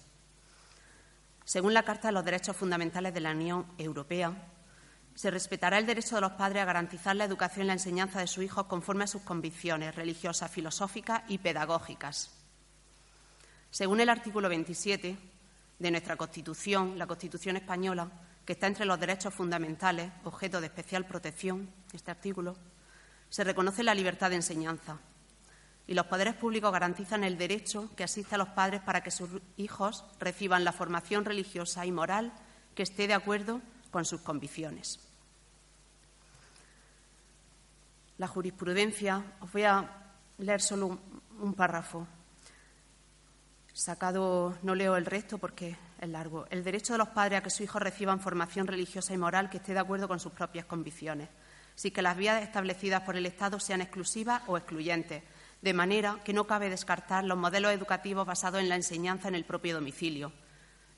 según 1.47 1.75
la 1.75 1.85
Carta 1.85 2.09
de 2.09 2.13
los 2.13 2.25
Derechos 2.25 2.57
Fundamentales 2.57 3.15
de 3.15 3.21
la 3.21 3.31
Unión 3.31 3.67
Europea, 3.79 4.33
se 5.17 5.31
respetará 5.31 5.79
el 5.79 5.87
derecho 5.87 6.15
de 6.15 6.21
los 6.21 6.33
padres 6.33 6.63
a 6.63 6.67
garantizar 6.67 7.17
la 7.17 7.25
educación 7.25 7.65
y 7.65 7.69
la 7.69 7.73
enseñanza 7.73 8.21
de 8.21 8.27
sus 8.27 8.45
hijos 8.45 8.67
conforme 8.67 9.05
a 9.05 9.07
sus 9.07 9.23
convicciones 9.23 9.95
religiosas, 9.95 10.51
filosóficas 10.51 11.23
y 11.29 11.39
pedagógicas. 11.39 12.31
Según 13.71 14.01
el 14.01 14.11
artículo 14.11 14.51
27 14.51 15.17
de 15.79 15.91
nuestra 15.91 16.17
Constitución, 16.17 16.99
la 16.99 17.07
Constitución 17.07 17.57
española, 17.57 18.11
que 18.45 18.53
está 18.53 18.67
entre 18.67 18.85
los 18.85 19.01
derechos 19.01 19.33
fundamentales, 19.33 20.13
objeto 20.25 20.61
de 20.61 20.67
especial 20.67 21.07
protección, 21.07 21.71
este 21.95 22.11
artículo, 22.11 22.55
se 23.31 23.43
reconoce 23.43 23.83
la 23.83 23.95
libertad 23.95 24.29
de 24.29 24.37
enseñanza, 24.37 24.99
y 25.87 25.95
los 25.95 26.07
poderes 26.07 26.35
públicos 26.35 26.71
garantizan 26.73 27.25
el 27.25 27.39
derecho 27.39 27.89
que 27.97 28.05
asiste 28.05 28.35
a 28.35 28.39
los 28.39 28.49
padres 28.49 28.83
para 28.83 29.03
que 29.03 29.11
sus 29.11 29.31
hijos 29.57 30.05
reciban 30.21 30.65
la 30.65 30.73
formación 30.73 31.25
religiosa 31.25 31.87
y 31.87 31.93
moral 31.93 32.35
que 32.75 32.83
esté 32.83 33.07
de 33.07 33.15
acuerdo 33.15 33.63
con 33.91 34.05
sus 34.05 34.21
convicciones. 34.21 35.06
La 38.19 38.27
jurisprudencia, 38.27 39.23
os 39.41 39.53
voy 39.53 39.65
a 39.65 39.89
leer 40.39 40.61
solo 40.61 40.99
un, 41.41 41.55
párrafo. 41.55 42.07
Sacado, 43.73 44.57
no 44.63 44.75
leo 44.75 44.97
el 44.97 45.05
resto 45.05 45.39
porque 45.39 45.77
es 46.01 46.09
largo. 46.09 46.47
El 46.51 46.65
derecho 46.65 46.95
de 46.95 46.99
los 46.99 47.09
padres 47.09 47.39
a 47.39 47.43
que 47.43 47.51
sus 47.51 47.63
hijos 47.63 47.83
reciban 47.83 48.21
formación 48.21 48.67
religiosa 48.67 49.13
y 49.13 49.19
moral 49.19 49.51
que 49.51 49.59
esté 49.59 49.75
de 49.75 49.81
acuerdo 49.81 50.09
con 50.09 50.19
sus 50.19 50.33
propias 50.33 50.65
convicciones, 50.65 51.29
sin 51.75 51.93
que 51.93 52.01
las 52.01 52.17
vías 52.17 52.43
establecidas 52.43 53.03
por 53.03 53.17
el 53.17 53.27
Estado 53.27 53.61
sean 53.61 53.83
exclusivas 53.83 54.43
o 54.47 54.57
excluyentes, 54.57 55.23
de 55.61 55.75
manera 55.75 56.19
que 56.25 56.33
no 56.33 56.47
cabe 56.47 56.71
descartar 56.71 57.25
los 57.25 57.37
modelos 57.37 57.73
educativos 57.73 58.27
basados 58.27 58.61
en 58.61 58.69
la 58.69 58.77
enseñanza 58.77 59.29
en 59.29 59.35
el 59.35 59.45
propio 59.45 59.75
domicilio, 59.75 60.33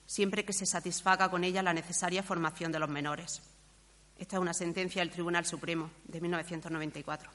siempre 0.06 0.44
que 0.44 0.52
se 0.52 0.66
satisfaga 0.66 1.30
con 1.30 1.42
ella 1.42 1.62
la 1.62 1.75
necesaria 1.75 2.22
formación 2.22 2.70
de 2.70 2.78
los 2.78 2.88
menores. 2.88 3.42
Esta 4.18 4.37
es 4.37 4.42
una 4.42 4.52
sentencia 4.52 5.00
del 5.00 5.10
Tribunal 5.10 5.46
Supremo 5.46 5.90
de 6.04 6.20
1994. 6.20 7.30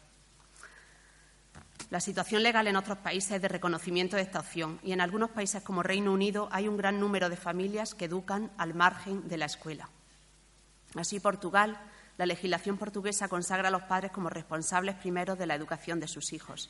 La 1.90 2.02
situación 2.02 2.44
legal 2.44 2.68
en 2.68 2.76
otros 2.76 2.98
países 2.98 3.32
es 3.34 3.42
de 3.42 3.48
reconocimiento 3.48 4.18
de 4.18 4.24
esta 4.24 4.40
opción 4.40 4.80
y 4.84 4.92
en 4.92 5.00
algunos 5.00 5.30
países 5.30 5.64
como 5.64 5.84
Reino 5.84 6.12
Unido 6.12 6.50
hay 6.52 6.68
un 6.68 6.76
gran 6.76 7.00
número 7.00 7.30
de 7.30 7.38
familias 7.38 7.94
que 7.94 8.06
educan 8.06 8.52
al 8.58 8.74
margen 8.74 9.28
de 9.30 9.38
la 9.38 9.46
escuela. 9.46 9.90
Así, 10.96 11.20
Portugal, 11.20 11.80
la 12.18 12.26
legislación 12.26 12.78
portuguesa 12.78 13.28
consagra 13.28 13.70
a 13.70 13.72
los 13.72 13.84
padres 13.84 14.12
como 14.12 14.30
responsables 14.30 14.96
primeros 14.96 15.38
de 15.38 15.46
la 15.46 15.56
educación 15.56 16.00
de 16.00 16.08
sus 16.08 16.34
hijos 16.34 16.70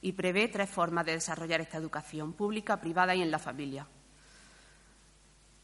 y 0.00 0.12
prevé 0.12 0.48
tres 0.48 0.70
formas 0.70 1.04
de 1.04 1.12
desarrollar 1.12 1.60
esta 1.60 1.78
educación, 1.78 2.32
pública, 2.32 2.80
privada 2.80 3.14
y 3.14 3.22
en 3.22 3.30
la 3.30 3.38
familia. 3.38 3.86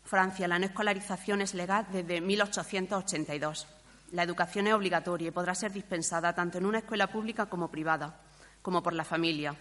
Francia, 0.05 0.49
la 0.49 0.59
no 0.59 0.67
escolarización 0.67 1.41
es 1.41 1.55
legal 1.55 1.87
desde 1.93 2.21
1882. 2.21 3.67
La 4.15 4.23
educación 4.23 4.67
es 4.67 4.73
obligatoria 4.73 5.29
y 5.29 5.33
podrá 5.33 5.55
ser 5.55 5.73
dispensada 5.73 6.33
tanto 6.35 6.57
en 6.57 6.65
una 6.65 6.79
escuela 6.79 7.09
pública 7.09 7.47
como 7.47 7.71
privada, 7.71 8.21
como 8.63 8.83
por 8.83 8.95
la 8.95 9.05
familia. 9.05 9.55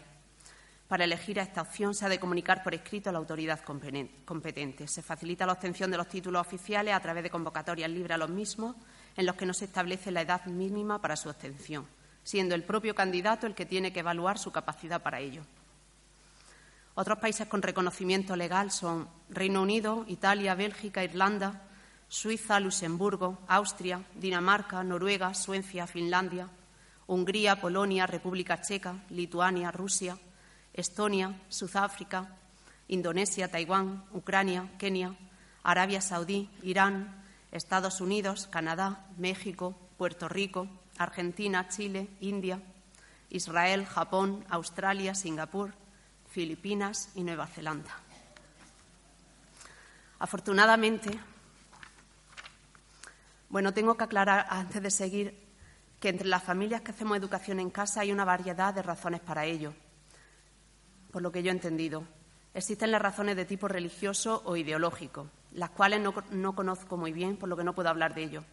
Para 0.87 1.03
elegir 1.03 1.39
a 1.39 1.43
esta 1.43 1.61
opción 1.61 1.93
se 1.93 2.05
ha 2.05 2.09
de 2.09 2.19
comunicar 2.19 2.63
por 2.63 2.73
escrito 2.73 3.09
a 3.09 3.13
la 3.13 3.19
autoridad 3.19 3.59
competente. 3.61 4.87
Se 4.87 5.01
facilita 5.01 5.45
la 5.45 5.53
obtención 5.53 5.91
de 5.91 5.97
los 5.97 6.07
títulos 6.07 6.41
oficiales 6.41 6.93
a 6.93 6.99
través 7.01 7.23
de 7.23 7.29
convocatorias 7.29 7.89
libres 7.89 8.15
a 8.15 8.17
los 8.17 8.29
mismos, 8.29 8.75
en 9.17 9.25
los 9.25 9.35
que 9.35 9.45
no 9.45 9.53
se 9.53 9.65
establece 9.65 10.11
la 10.11 10.21
edad 10.21 10.45
mínima 10.45 11.01
para 11.01 11.17
su 11.17 11.29
obtención 11.29 11.85
siendo 12.23 12.55
el 12.55 12.63
propio 12.63 12.95
candidato 12.95 13.45
el 13.45 13.55
que 13.55 13.65
tiene 13.65 13.91
que 13.91 13.99
evaluar 13.99 14.39
su 14.39 14.51
capacidad 14.51 15.01
para 15.01 15.19
ello. 15.19 15.43
Otros 16.95 17.19
países 17.19 17.47
con 17.47 17.61
reconocimiento 17.61 18.35
legal 18.35 18.71
son 18.71 19.07
Reino 19.29 19.61
Unido, 19.61 20.05
Italia, 20.07 20.55
Bélgica, 20.55 21.03
Irlanda, 21.03 21.63
Suiza, 22.13 22.59
Luxemburgo, 22.59 23.39
Austria, 23.47 24.05
Dinamarca, 24.13 24.83
Noruega, 24.83 25.33
Suecia, 25.33 25.87
Finlandia, 25.87 26.47
Hungría, 27.07 27.59
Polonia, 27.59 28.05
República 28.05 28.61
Checa, 28.61 29.01
Lituania, 29.09 29.71
Rusia, 29.71 30.15
Estonia, 30.75 31.33
Sudáfrica, 31.49 32.37
Indonesia, 32.87 33.49
Taiwán, 33.49 34.05
Ucrania, 34.13 34.69
Kenia, 34.77 35.15
Arabia 35.63 36.01
Saudí, 36.01 36.51
Irán, 36.61 37.09
Estados 37.51 37.99
Unidos, 37.99 38.45
Canadá, 38.45 39.07
México, 39.17 39.73
Puerto 39.97 40.29
Rico, 40.29 40.67
Argentina, 40.99 41.67
Chile, 41.67 42.09
India, 42.21 42.61
Israel, 43.31 43.87
Japón, 43.87 44.45
Australia, 44.51 45.15
Singapur, 45.15 45.73
Filipinas 46.29 47.09
y 47.15 47.23
Nueva 47.23 47.47
Zelanda. 47.47 47.89
Afortunadamente, 50.19 51.32
bueno, 53.53 53.71
tengo 53.71 53.95
que 53.95 54.05
aclarar 54.05 54.47
antes 54.49 54.81
de 54.81 54.89
seguir 54.89 55.47
que 55.99 56.09
entre 56.09 56.27
las 56.27 56.41
familias 56.41 56.81
que 56.81 56.89
hacemos 56.89 57.15
educación 57.15 57.59
en 57.59 57.69
casa 57.69 58.01
hay 58.01 58.11
una 58.11 58.25
variedad 58.25 58.73
de 58.73 58.81
razones 58.81 59.21
para 59.21 59.45
ello, 59.45 59.75
por 61.11 61.21
lo 61.21 61.31
que 61.31 61.43
yo 61.43 61.51
he 61.51 61.53
entendido. 61.53 62.03
Existen 62.55 62.89
las 62.89 63.03
razones 63.03 63.35
de 63.35 63.45
tipo 63.45 63.67
religioso 63.67 64.41
o 64.45 64.55
ideológico, 64.55 65.27
las 65.51 65.69
cuales 65.69 66.01
no, 66.01 66.15
no 66.31 66.55
conozco 66.55 66.97
muy 66.97 67.13
bien, 67.13 67.37
por 67.37 67.47
lo 67.47 67.55
que 67.55 67.63
no 67.63 67.75
puedo 67.75 67.89
hablar 67.89 68.15
de 68.15 68.23
ello. 68.23 68.43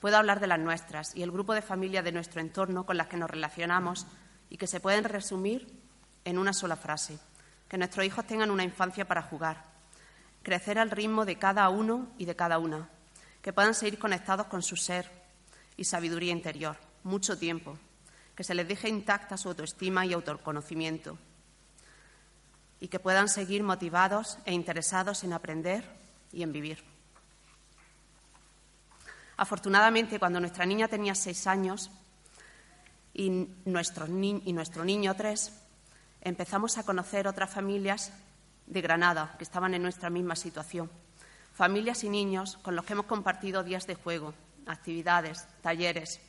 Puedo 0.00 0.16
hablar 0.16 0.40
de 0.40 0.46
las 0.46 0.58
nuestras 0.58 1.14
y 1.14 1.22
el 1.22 1.30
grupo 1.30 1.52
de 1.52 1.60
familias 1.60 2.02
de 2.02 2.12
nuestro 2.12 2.40
entorno 2.40 2.86
con 2.86 2.96
las 2.96 3.08
que 3.08 3.18
nos 3.18 3.28
relacionamos 3.28 4.06
y 4.48 4.56
que 4.56 4.66
se 4.66 4.80
pueden 4.80 5.04
resumir 5.04 5.78
en 6.24 6.38
una 6.38 6.54
sola 6.54 6.76
frase. 6.76 7.18
Que 7.68 7.76
nuestros 7.76 8.06
hijos 8.06 8.26
tengan 8.26 8.50
una 8.50 8.64
infancia 8.64 9.06
para 9.06 9.20
jugar, 9.20 9.62
crecer 10.42 10.78
al 10.78 10.90
ritmo 10.90 11.26
de 11.26 11.36
cada 11.36 11.68
uno 11.68 12.08
y 12.16 12.24
de 12.24 12.34
cada 12.34 12.58
una, 12.58 12.88
que 13.42 13.52
puedan 13.52 13.74
seguir 13.74 13.98
conectados 13.98 14.46
con 14.46 14.62
su 14.62 14.76
ser 14.76 15.10
y 15.76 15.84
sabiduría 15.84 16.32
interior, 16.32 16.76
mucho 17.04 17.38
tiempo, 17.38 17.78
que 18.34 18.44
se 18.44 18.54
les 18.54 18.68
deje 18.68 18.88
intacta 18.88 19.36
su 19.36 19.48
autoestima 19.48 20.06
y 20.06 20.12
autoconocimiento, 20.12 21.18
y 22.80 22.88
que 22.88 23.00
puedan 23.00 23.28
seguir 23.28 23.62
motivados 23.62 24.38
e 24.44 24.52
interesados 24.52 25.24
en 25.24 25.32
aprender 25.32 25.84
y 26.32 26.42
en 26.42 26.52
vivir. 26.52 26.84
Afortunadamente, 29.36 30.18
cuando 30.18 30.40
nuestra 30.40 30.66
niña 30.66 30.88
tenía 30.88 31.14
seis 31.14 31.46
años 31.46 31.90
y 33.14 33.30
nuestro, 33.64 34.06
niño 34.08 35.14
tres, 35.16 35.52
empezamos 36.20 36.76
a 36.76 36.84
conocer 36.84 37.26
otras 37.26 37.50
familias 37.50 38.12
de 38.66 38.80
Granada 38.80 39.34
que 39.38 39.44
estaban 39.44 39.74
en 39.74 39.82
nuestra 39.82 40.10
misma 40.10 40.36
situación. 40.36 40.90
Familias 41.58 42.04
y 42.04 42.08
niños 42.08 42.56
con 42.62 42.76
los 42.76 42.84
que 42.84 42.92
hemos 42.92 43.06
compartido 43.06 43.64
días 43.64 43.84
de 43.88 43.96
juego, 43.96 44.32
actividades, 44.64 45.44
talleres, 45.60 46.20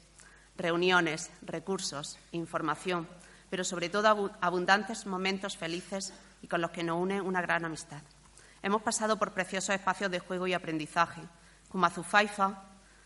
reuniones, 0.58 1.30
recursos, 1.44 2.18
información, 2.32 3.08
pero 3.52 3.64
sobre 3.64 3.90
todo 3.90 4.32
abundantes 4.42 5.06
momentos 5.06 5.56
felices 5.56 6.16
y 6.42 6.48
con 6.48 6.62
los 6.62 6.72
que 6.72 6.82
nos 6.82 6.98
une 6.98 7.22
una 7.22 7.44
gran 7.44 7.64
amistad. 7.64 8.02
Hemos 8.64 8.82
pasado 8.82 9.20
por 9.20 9.34
preciosos 9.34 9.76
espacios 9.76 10.10
de 10.10 10.18
juego 10.18 10.48
y 10.48 10.54
aprendizaje, 10.54 11.22
como 11.70 11.86
Azufaifa, 11.86 12.64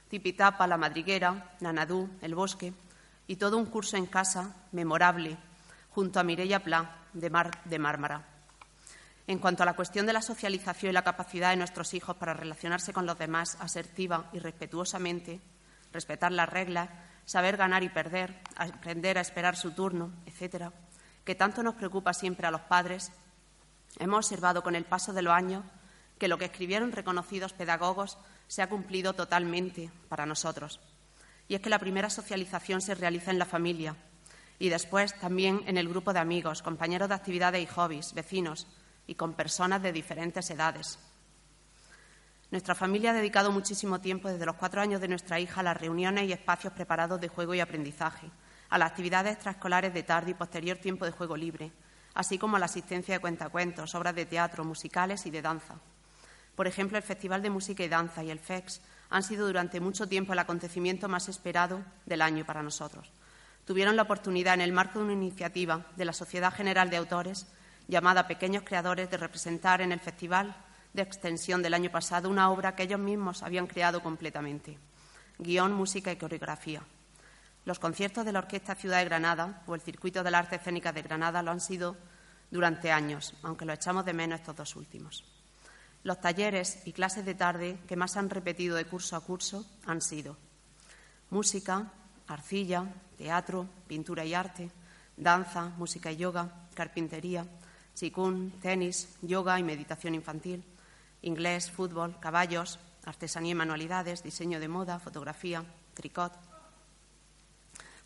Tipitapa, 0.07 0.65
La 0.65 0.77
Madriguera, 0.77 1.57
Nanadú, 1.59 2.09
El 2.21 2.35
Bosque 2.35 2.73
y 3.27 3.35
todo 3.35 3.57
un 3.57 3.65
curso 3.65 3.97
en 3.97 4.05
casa 4.05 4.55
memorable 4.71 5.35
junto 5.89 6.21
a 6.21 6.23
Mireia 6.23 6.63
Pla 6.63 6.89
de, 7.11 7.29
Mar, 7.29 7.51
de 7.65 7.79
Mármara. 7.79 8.32
En 9.25 9.39
cuanto 9.39 9.63
a 9.63 9.65
la 9.65 9.75
cuestión 9.75 10.05
de 10.05 10.13
la 10.13 10.21
socialización 10.21 10.89
y 10.89 10.93
la 10.93 11.03
capacidad 11.03 11.51
de 11.51 11.55
nuestros 11.55 11.93
hijos 11.93 12.17
para 12.17 12.33
relacionarse 12.33 12.91
con 12.91 13.05
los 13.05 13.17
demás 13.17 13.57
asertiva 13.61 14.29
y 14.33 14.39
respetuosamente, 14.39 15.39
respetar 15.93 16.31
las 16.33 16.49
reglas, 16.49 16.89
saber 17.25 17.55
ganar 17.55 17.83
y 17.83 17.89
perder, 17.89 18.41
aprender 18.57 19.17
a 19.17 19.21
esperar 19.21 19.55
su 19.55 19.71
turno, 19.71 20.11
etcétera, 20.25 20.73
que 21.23 21.35
tanto 21.35 21.63
nos 21.63 21.75
preocupa 21.75 22.13
siempre 22.13 22.47
a 22.47 22.51
los 22.51 22.61
padres, 22.61 23.13
hemos 23.99 24.25
observado 24.25 24.61
con 24.61 24.75
el 24.75 24.83
paso 24.83 25.13
de 25.13 25.21
los 25.21 25.33
años 25.33 25.63
que 26.17 26.27
lo 26.27 26.37
que 26.37 26.45
escribieron 26.45 26.91
reconocidos 26.91 27.53
pedagogos 27.53 28.17
se 28.47 28.61
ha 28.61 28.69
cumplido 28.69 29.13
totalmente 29.13 29.89
para 30.09 30.25
nosotros. 30.25 30.81
Y 31.47 31.55
es 31.55 31.61
que 31.61 31.69
la 31.69 31.79
primera 31.79 32.09
socialización 32.09 32.81
se 32.81 32.95
realiza 32.95 33.31
en 33.31 33.39
la 33.39 33.45
familia 33.45 33.95
y 34.59 34.69
después 34.69 35.17
también 35.19 35.63
en 35.65 35.77
el 35.77 35.87
grupo 35.87 36.13
de 36.13 36.19
amigos, 36.19 36.61
compañeros 36.61 37.09
de 37.09 37.15
actividades 37.15 37.63
y 37.63 37.67
hobbies, 37.67 38.13
vecinos 38.13 38.67
y 39.07 39.15
con 39.15 39.33
personas 39.33 39.81
de 39.81 39.91
diferentes 39.91 40.50
edades. 40.50 41.00
Nuestra 42.51 42.75
familia 42.75 43.12
ha 43.12 43.15
dedicado 43.15 43.51
muchísimo 43.51 44.00
tiempo 44.00 44.29
desde 44.29 44.45
los 44.45 44.55
cuatro 44.55 44.79
años 44.79 45.01
de 45.01 45.07
nuestra 45.07 45.39
hija 45.39 45.62
a 45.62 45.63
las 45.63 45.75
reuniones 45.75 46.29
y 46.29 46.33
espacios 46.33 46.74
preparados 46.74 47.19
de 47.19 47.27
juego 47.27 47.55
y 47.55 47.60
aprendizaje, 47.60 48.29
a 48.69 48.77
las 48.77 48.91
actividades 48.91 49.33
extraescolares 49.33 49.93
de 49.93 50.03
tarde 50.03 50.31
y 50.31 50.36
posterior 50.36 50.77
tiempo 50.77 51.05
de 51.05 51.12
juego 51.12 51.36
libre, 51.36 51.72
así 52.13 52.38
como 52.38 52.57
a 52.57 52.60
la 52.60 52.67
asistencia 52.67 53.15
de 53.15 53.22
cuentacuentos, 53.22 53.95
obras 53.95 54.15
de 54.15 54.25
teatro, 54.25 54.63
musicales 54.63 55.25
y 55.25 55.31
de 55.31 55.41
danza. 55.41 55.75
Por 56.55 56.67
ejemplo, 56.67 56.98
el 56.98 57.03
Festival 57.03 57.41
de 57.41 57.50
Música 57.50 57.83
y 57.83 57.88
Danza 57.88 58.24
y 58.24 58.29
el 58.29 58.39
FEX 58.39 58.81
han 59.10 59.24
sido 59.24 59.48
durante 59.48 59.79
mucho 59.79 60.07
tiempo 60.07 60.33
el 60.33 60.39
acontecimiento 60.39 61.10
más 61.10 61.29
esperado 61.29 61.83
del 62.05 62.22
año 62.22 62.45
para 62.45 62.62
nosotros. 62.62 63.12
Tuvieron 63.65 63.95
la 63.95 64.03
oportunidad, 64.03 64.53
en 64.53 64.62
el 64.62 64.74
marco 64.74 65.00
de 65.00 65.05
una 65.05 65.13
iniciativa 65.13 65.88
de 65.95 66.05
la 66.05 66.13
Sociedad 66.13 66.53
General 66.53 66.89
de 66.89 66.98
Autores 66.98 67.48
llamada 67.87 68.27
Pequeños 68.27 68.63
Creadores, 68.63 69.09
de 69.09 69.17
representar 69.17 69.81
en 69.81 69.91
el 69.91 69.99
Festival 69.99 70.55
de 70.93 71.01
Extensión 71.01 71.61
del 71.61 71.73
año 71.73 71.91
pasado 71.91 72.29
una 72.29 72.49
obra 72.49 72.75
que 72.75 72.83
ellos 72.83 72.99
mismos 72.99 73.43
habían 73.43 73.67
creado 73.67 74.01
completamente. 74.01 74.77
Guión, 75.39 75.73
música 75.73 76.11
y 76.11 76.17
coreografía. 76.17 76.81
Los 77.65 77.79
conciertos 77.79 78.25
de 78.25 78.31
la 78.31 78.39
Orquesta 78.39 78.75
Ciudad 78.75 78.99
de 78.99 79.05
Granada 79.05 79.63
o 79.67 79.75
el 79.75 79.81
Circuito 79.81 80.23
de 80.23 80.31
la 80.31 80.39
Arte 80.39 80.57
Escénica 80.57 80.91
de 80.91 81.01
Granada 81.01 81.41
lo 81.41 81.51
han 81.51 81.61
sido 81.61 81.97
durante 82.51 82.91
años, 82.91 83.33
aunque 83.41 83.65
lo 83.65 83.73
echamos 83.73 84.05
de 84.05 84.13
menos 84.13 84.39
estos 84.39 84.55
dos 84.55 84.75
últimos. 84.75 85.23
Los 86.03 86.19
talleres 86.19 86.85
y 86.85 86.91
clases 86.91 87.25
de 87.25 87.33
tarde 87.33 87.79
que 87.87 87.95
más 87.95 88.17
han 88.17 88.29
repetido 88.29 88.75
de 88.75 88.85
curso 88.85 89.15
a 89.15 89.21
curso 89.21 89.65
han 89.85 90.01
sido 90.01 90.37
música, 91.29 91.91
arcilla, 92.27 92.85
teatro, 93.17 93.67
pintura 93.87 94.23
y 94.23 94.33
arte, 94.33 94.69
danza, 95.17 95.69
música 95.77 96.11
y 96.11 96.17
yoga, 96.17 96.67
carpintería, 96.75 97.45
chikun, 97.95 98.51
tenis, 98.62 99.17
yoga 99.21 99.59
y 99.59 99.63
meditación 99.63 100.15
infantil, 100.15 100.63
inglés, 101.21 101.71
fútbol, 101.71 102.19
caballos, 102.19 102.79
artesanía 103.05 103.51
y 103.51 103.55
manualidades, 103.55 104.23
diseño 104.23 104.59
de 104.59 104.67
moda, 104.67 105.00
fotografía, 105.00 105.63
tricot. 105.93 106.33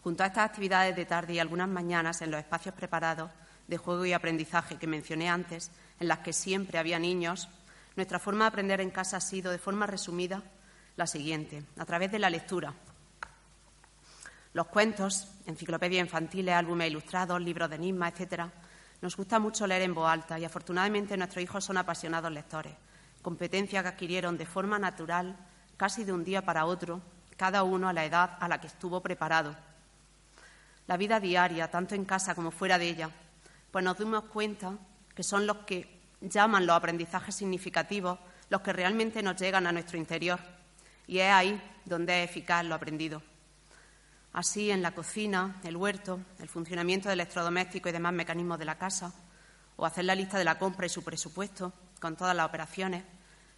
Junto 0.03 0.24
a 0.24 0.27
estas 0.27 0.46
actividades 0.50 0.96
de 0.96 1.06
tarde 1.06 1.34
y 1.34 1.39
algunas 1.39 1.70
mañanas 1.70 2.22
en 2.22 2.32
los 2.32 2.39
espacios 2.39 2.75
preparados 2.75 3.32
de 3.67 3.77
juego 3.77 4.06
y 4.06 4.13
aprendizaje 4.13 4.77
que 4.77 4.88
mencioné 4.88 5.29
antes, 5.29 5.72
en 6.00 6.08
las 6.08 6.20
que 6.20 6.34
siempre 6.34 6.79
había 6.79 7.00
niños, 7.00 7.50
nuestra 7.96 8.20
forma 8.20 8.46
de 8.46 8.50
aprender 8.50 8.82
en 8.82 8.91
casa 8.91 9.17
ha 9.17 9.22
sido, 9.22 9.51
de 9.51 9.58
forma 9.58 9.88
resumida, 9.88 10.44
la 10.96 11.08
siguiente, 11.08 11.63
a 11.77 11.86
través 11.86 12.12
de 12.12 12.20
la 12.20 12.29
lectura. 12.29 12.74
Los 14.53 14.67
cuentos, 14.67 15.27
enciclopedias 15.46 16.06
infantiles, 16.06 16.56
álbumes 16.56 16.89
ilustrados, 16.89 17.41
libros 17.41 17.70
de 17.70 17.75
enigmas, 17.75 18.13
etcétera, 18.13 18.51
nos 19.01 19.16
gusta 19.16 19.39
mucho 19.39 19.68
leer 19.68 19.84
en 19.84 19.94
voz 19.94 20.10
alta 20.10 20.39
y 20.39 20.46
afortunadamente 20.46 21.18
nuestros 21.18 21.44
hijos 21.44 21.63
son 21.63 21.77
apasionados 21.77 22.32
lectores, 22.32 22.74
competencia 23.22 23.82
que 23.82 23.89
adquirieron 23.89 24.38
de 24.38 24.46
forma 24.46 24.80
natural, 24.80 25.38
casi 25.77 26.04
de 26.04 26.13
un 26.13 26.24
día 26.24 26.44
para 26.44 26.66
otro, 26.66 27.01
cada 27.36 27.63
uno 27.63 27.88
a 27.88 27.94
la 27.94 28.06
edad 28.06 28.38
a 28.39 28.48
la 28.48 28.60
que 28.60 28.68
estuvo 28.68 29.01
preparado. 29.01 29.56
La 30.88 30.98
vida 30.98 31.20
diaria, 31.20 31.70
tanto 31.70 31.96
en 31.96 32.06
casa 32.06 32.34
como 32.34 32.51
fuera 32.51 32.80
de 32.80 32.89
ella, 32.89 33.10
pues 33.72 33.84
nos 33.84 33.98
dimos 33.98 34.24
cuenta 34.25 34.74
que 35.13 35.24
son 35.24 35.46
los 35.46 35.58
que 35.58 36.00
llaman 36.22 36.66
los 36.66 36.75
aprendizajes 36.75 37.36
significativos 37.36 38.18
los 38.50 38.62
que 38.62 38.74
realmente 38.74 39.22
nos 39.22 39.36
llegan 39.36 39.68
a 39.68 39.72
nuestro 39.72 39.98
interior. 39.98 40.39
Y 41.06 41.20
es 41.20 41.32
ahí 41.32 41.62
donde 41.86 42.24
es 42.24 42.30
eficaz 42.30 42.66
lo 42.66 42.75
aprendido. 42.75 43.22
Así, 44.34 44.69
en 44.72 44.81
la 44.81 44.91
cocina, 44.91 45.60
el 45.63 45.77
huerto, 45.77 46.19
el 46.39 46.50
funcionamiento 46.50 47.10
del 47.10 47.19
electrodoméstico 47.19 47.89
y 47.89 47.91
demás 47.91 48.13
mecanismos 48.13 48.60
de 48.60 48.65
la 48.65 48.77
casa, 48.77 49.13
o 49.77 49.86
hacer 49.86 50.05
la 50.05 50.15
lista 50.15 50.38
de 50.38 50.43
la 50.43 50.60
compra 50.60 50.86
y 50.86 50.89
su 50.89 51.03
presupuesto, 51.03 51.74
con 52.00 52.15
todas 52.15 52.36
las 52.36 52.46
operaciones, 52.46 53.03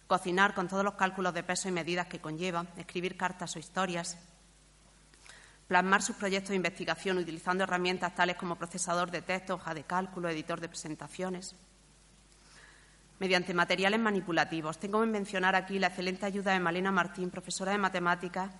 cocinar 0.06 0.54
con 0.54 0.68
todos 0.68 0.84
los 0.84 0.94
cálculos 0.94 1.34
de 1.34 1.42
peso 1.42 1.68
y 1.68 1.72
medidas 1.72 2.06
que 2.06 2.20
conlleva, 2.20 2.66
escribir 2.76 3.16
cartas 3.16 3.54
o 3.56 3.58
historias, 3.58 4.18
plasmar 5.68 6.02
sus 6.02 6.16
proyectos 6.16 6.50
de 6.50 6.56
investigación 6.56 7.18
utilizando 7.18 7.64
herramientas 7.64 8.14
tales 8.14 8.36
como 8.36 8.56
procesador 8.56 9.10
de 9.10 9.22
texto, 9.22 9.54
hoja 9.54 9.72
de 9.72 9.84
cálculo, 9.84 10.28
editor 10.28 10.60
de 10.60 10.68
presentaciones, 10.68 11.54
mediante 13.20 13.54
materiales 13.54 14.00
manipulativos. 14.00 14.78
Tengo 14.78 15.00
que 15.00 15.06
mencionar 15.06 15.54
aquí 15.54 15.78
la 15.78 15.88
excelente 15.88 16.26
ayuda 16.26 16.52
de 16.52 16.60
Malena 16.60 16.90
Martín, 16.90 17.30
profesora 17.30 17.72
de 17.72 17.78
matemáticas 17.78 18.50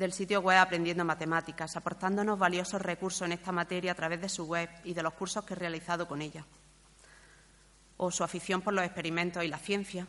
del 0.00 0.14
sitio 0.14 0.40
web 0.40 0.56
Aprendiendo 0.56 1.04
Matemáticas, 1.04 1.76
aportándonos 1.76 2.38
valiosos 2.38 2.80
recursos 2.80 3.20
en 3.20 3.32
esta 3.32 3.52
materia 3.52 3.92
a 3.92 3.94
través 3.94 4.18
de 4.18 4.30
su 4.30 4.46
web 4.46 4.70
y 4.82 4.94
de 4.94 5.02
los 5.02 5.12
cursos 5.12 5.44
que 5.44 5.52
he 5.52 5.56
realizado 5.58 6.08
con 6.08 6.22
ella. 6.22 6.46
O 7.98 8.10
su 8.10 8.24
afición 8.24 8.62
por 8.62 8.72
los 8.72 8.82
experimentos 8.82 9.44
y 9.44 9.48
la 9.48 9.58
ciencia, 9.58 10.06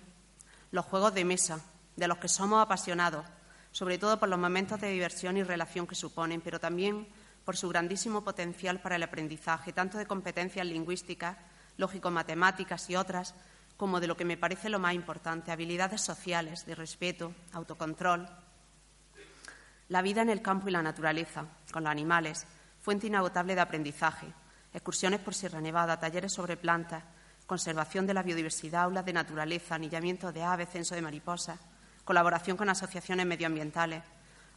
los 0.72 0.86
juegos 0.86 1.14
de 1.14 1.26
mesa, 1.26 1.60
de 1.98 2.08
los 2.08 2.20
que 2.20 2.30
somos 2.30 2.64
apasionados, 2.64 3.26
sobre 3.74 3.98
todo 3.98 4.18
por 4.18 4.30
los 4.30 4.40
momentos 4.40 4.80
de 4.80 4.92
diversión 4.92 5.36
y 5.36 5.44
relación 5.44 5.86
que 5.86 5.96
suponen, 5.96 6.40
pero 6.40 6.58
también 6.58 7.10
por 7.44 7.58
su 7.58 7.68
grandísimo 7.68 8.24
potencial 8.24 8.80
para 8.80 8.96
el 8.96 9.04
aprendizaje, 9.04 9.74
tanto 9.74 9.98
de 9.98 10.06
competencias 10.06 10.66
lingüísticas, 10.66 11.36
lógico-matemáticas 11.76 12.90
y 12.90 12.96
otras, 12.96 13.36
como 13.76 14.00
de 14.00 14.08
lo 14.08 14.16
que 14.16 14.24
me 14.24 14.38
parece 14.38 14.70
lo 14.70 14.80
más 14.80 14.94
importante, 14.94 15.52
habilidades 15.52 16.00
sociales, 16.00 16.66
de 16.66 16.76
respeto, 16.76 17.34
autocontrol, 17.52 18.30
la 19.92 20.02
vida 20.02 20.22
en 20.22 20.30
el 20.30 20.42
campo 20.42 20.70
y 20.70 20.72
la 20.72 20.82
naturaleza, 20.82 21.44
con 21.70 21.84
los 21.84 21.92
animales, 21.92 22.48
fuente 22.80 23.08
inagotable 23.08 23.56
de 23.56 23.62
aprendizaje, 23.62 24.26
excursiones 24.74 25.20
por 25.20 25.36
Sierra 25.36 25.60
Nevada, 25.60 26.00
talleres 26.00 26.32
sobre 26.32 26.56
plantas, 26.56 27.04
conservación 27.46 28.08
de 28.08 28.14
la 28.14 28.24
biodiversidad, 28.24 28.84
aulas 28.84 29.04
de 29.04 29.12
naturaleza, 29.12 29.76
anillamiento 29.76 30.32
de 30.32 30.44
aves, 30.44 30.70
censo 30.70 30.96
de 30.96 31.02
mariposas, 31.02 31.60
colaboración 32.06 32.56
con 32.56 32.70
asociaciones 32.70 33.26
medioambientales. 33.26 34.02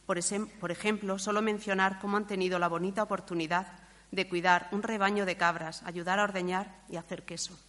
Por, 0.05 0.17
por 0.57 0.71
ejemplo, 0.71 1.19
solo 1.19 1.41
mencionar 1.41 1.99
cómo 1.99 2.15
han 2.15 2.27
tenido 2.27 2.57
la 2.57 2.69
bonita 2.69 3.03
oportunidad 3.03 3.67
de 4.11 4.29
cuidar 4.29 4.69
un 4.71 4.83
rebaño 4.83 5.25
de 5.25 5.35
cabras, 5.35 5.83
ayudar 5.83 6.17
a 6.17 6.23
ordeñar 6.23 6.77
y 6.87 6.95
hacer 6.95 7.25
queso. 7.25 7.59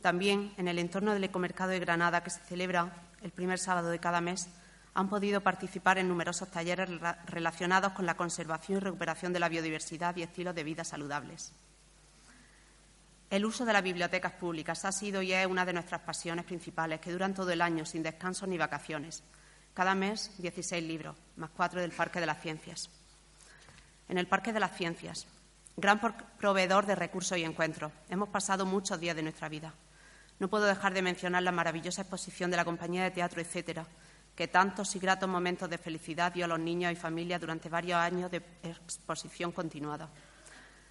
También 0.00 0.54
en 0.58 0.68
el 0.68 0.78
entorno 0.78 1.12
del 1.12 1.24
Ecomercado 1.24 1.70
de 1.70 1.80
Granada, 1.80 2.22
que 2.22 2.30
se 2.30 2.38
celebra 2.42 3.08
el 3.20 3.32
primer 3.32 3.58
sábado 3.58 3.90
de 3.90 3.98
cada 3.98 4.20
mes, 4.20 4.48
han 4.94 5.08
podido 5.08 5.40
participar 5.40 5.98
en 5.98 6.08
numerosos 6.08 6.50
talleres 6.50 6.88
relacionados 7.26 7.92
con 7.92 8.04
la 8.04 8.16
conservación 8.16 8.78
y 8.78 8.80
recuperación 8.80 9.32
de 9.32 9.40
la 9.40 9.48
biodiversidad 9.48 10.14
y 10.16 10.22
estilos 10.22 10.54
de 10.54 10.64
vida 10.64 10.84
saludables. 10.84 11.52
El 13.30 13.46
uso 13.46 13.64
de 13.64 13.72
las 13.72 13.82
bibliotecas 13.82 14.32
públicas 14.32 14.84
ha 14.84 14.92
sido 14.92 15.22
y 15.22 15.32
es 15.32 15.46
una 15.46 15.64
de 15.64 15.72
nuestras 15.72 16.02
pasiones 16.02 16.44
principales, 16.44 17.00
que 17.00 17.12
duran 17.12 17.32
todo 17.32 17.50
el 17.50 17.62
año 17.62 17.86
sin 17.86 18.02
descanso 18.02 18.46
ni 18.46 18.58
vacaciones. 18.58 19.22
Cada 19.72 19.94
mes, 19.94 20.30
16 20.36 20.84
libros, 20.84 21.16
más 21.36 21.48
cuatro 21.56 21.80
del 21.80 21.92
Parque 21.92 22.20
de 22.20 22.26
las 22.26 22.42
Ciencias. 22.42 22.90
En 24.10 24.18
el 24.18 24.26
Parque 24.26 24.52
de 24.52 24.60
las 24.60 24.76
Ciencias, 24.76 25.26
gran 25.78 25.98
proveedor 26.38 26.84
de 26.84 26.94
recursos 26.94 27.38
y 27.38 27.44
encuentros, 27.44 27.90
hemos 28.10 28.28
pasado 28.28 28.66
muchos 28.66 29.00
días 29.00 29.16
de 29.16 29.22
nuestra 29.22 29.48
vida. 29.48 29.72
No 30.38 30.48
puedo 30.48 30.66
dejar 30.66 30.92
de 30.92 31.00
mencionar 31.00 31.42
la 31.42 31.52
maravillosa 31.52 32.02
exposición 32.02 32.50
de 32.50 32.58
la 32.58 32.66
compañía 32.66 33.04
de 33.04 33.12
teatro, 33.12 33.40
etcétera, 33.40 33.86
que 34.34 34.48
tantos 34.48 34.96
y 34.96 34.98
gratos 34.98 35.28
momentos 35.28 35.68
de 35.68 35.78
felicidad 35.78 36.32
dio 36.32 36.46
a 36.46 36.48
los 36.48 36.58
niños 36.58 36.92
y 36.92 36.96
familias 36.96 37.40
durante 37.40 37.68
varios 37.68 37.98
años 37.98 38.30
de 38.30 38.42
exposición 38.62 39.52
continuada. 39.52 40.08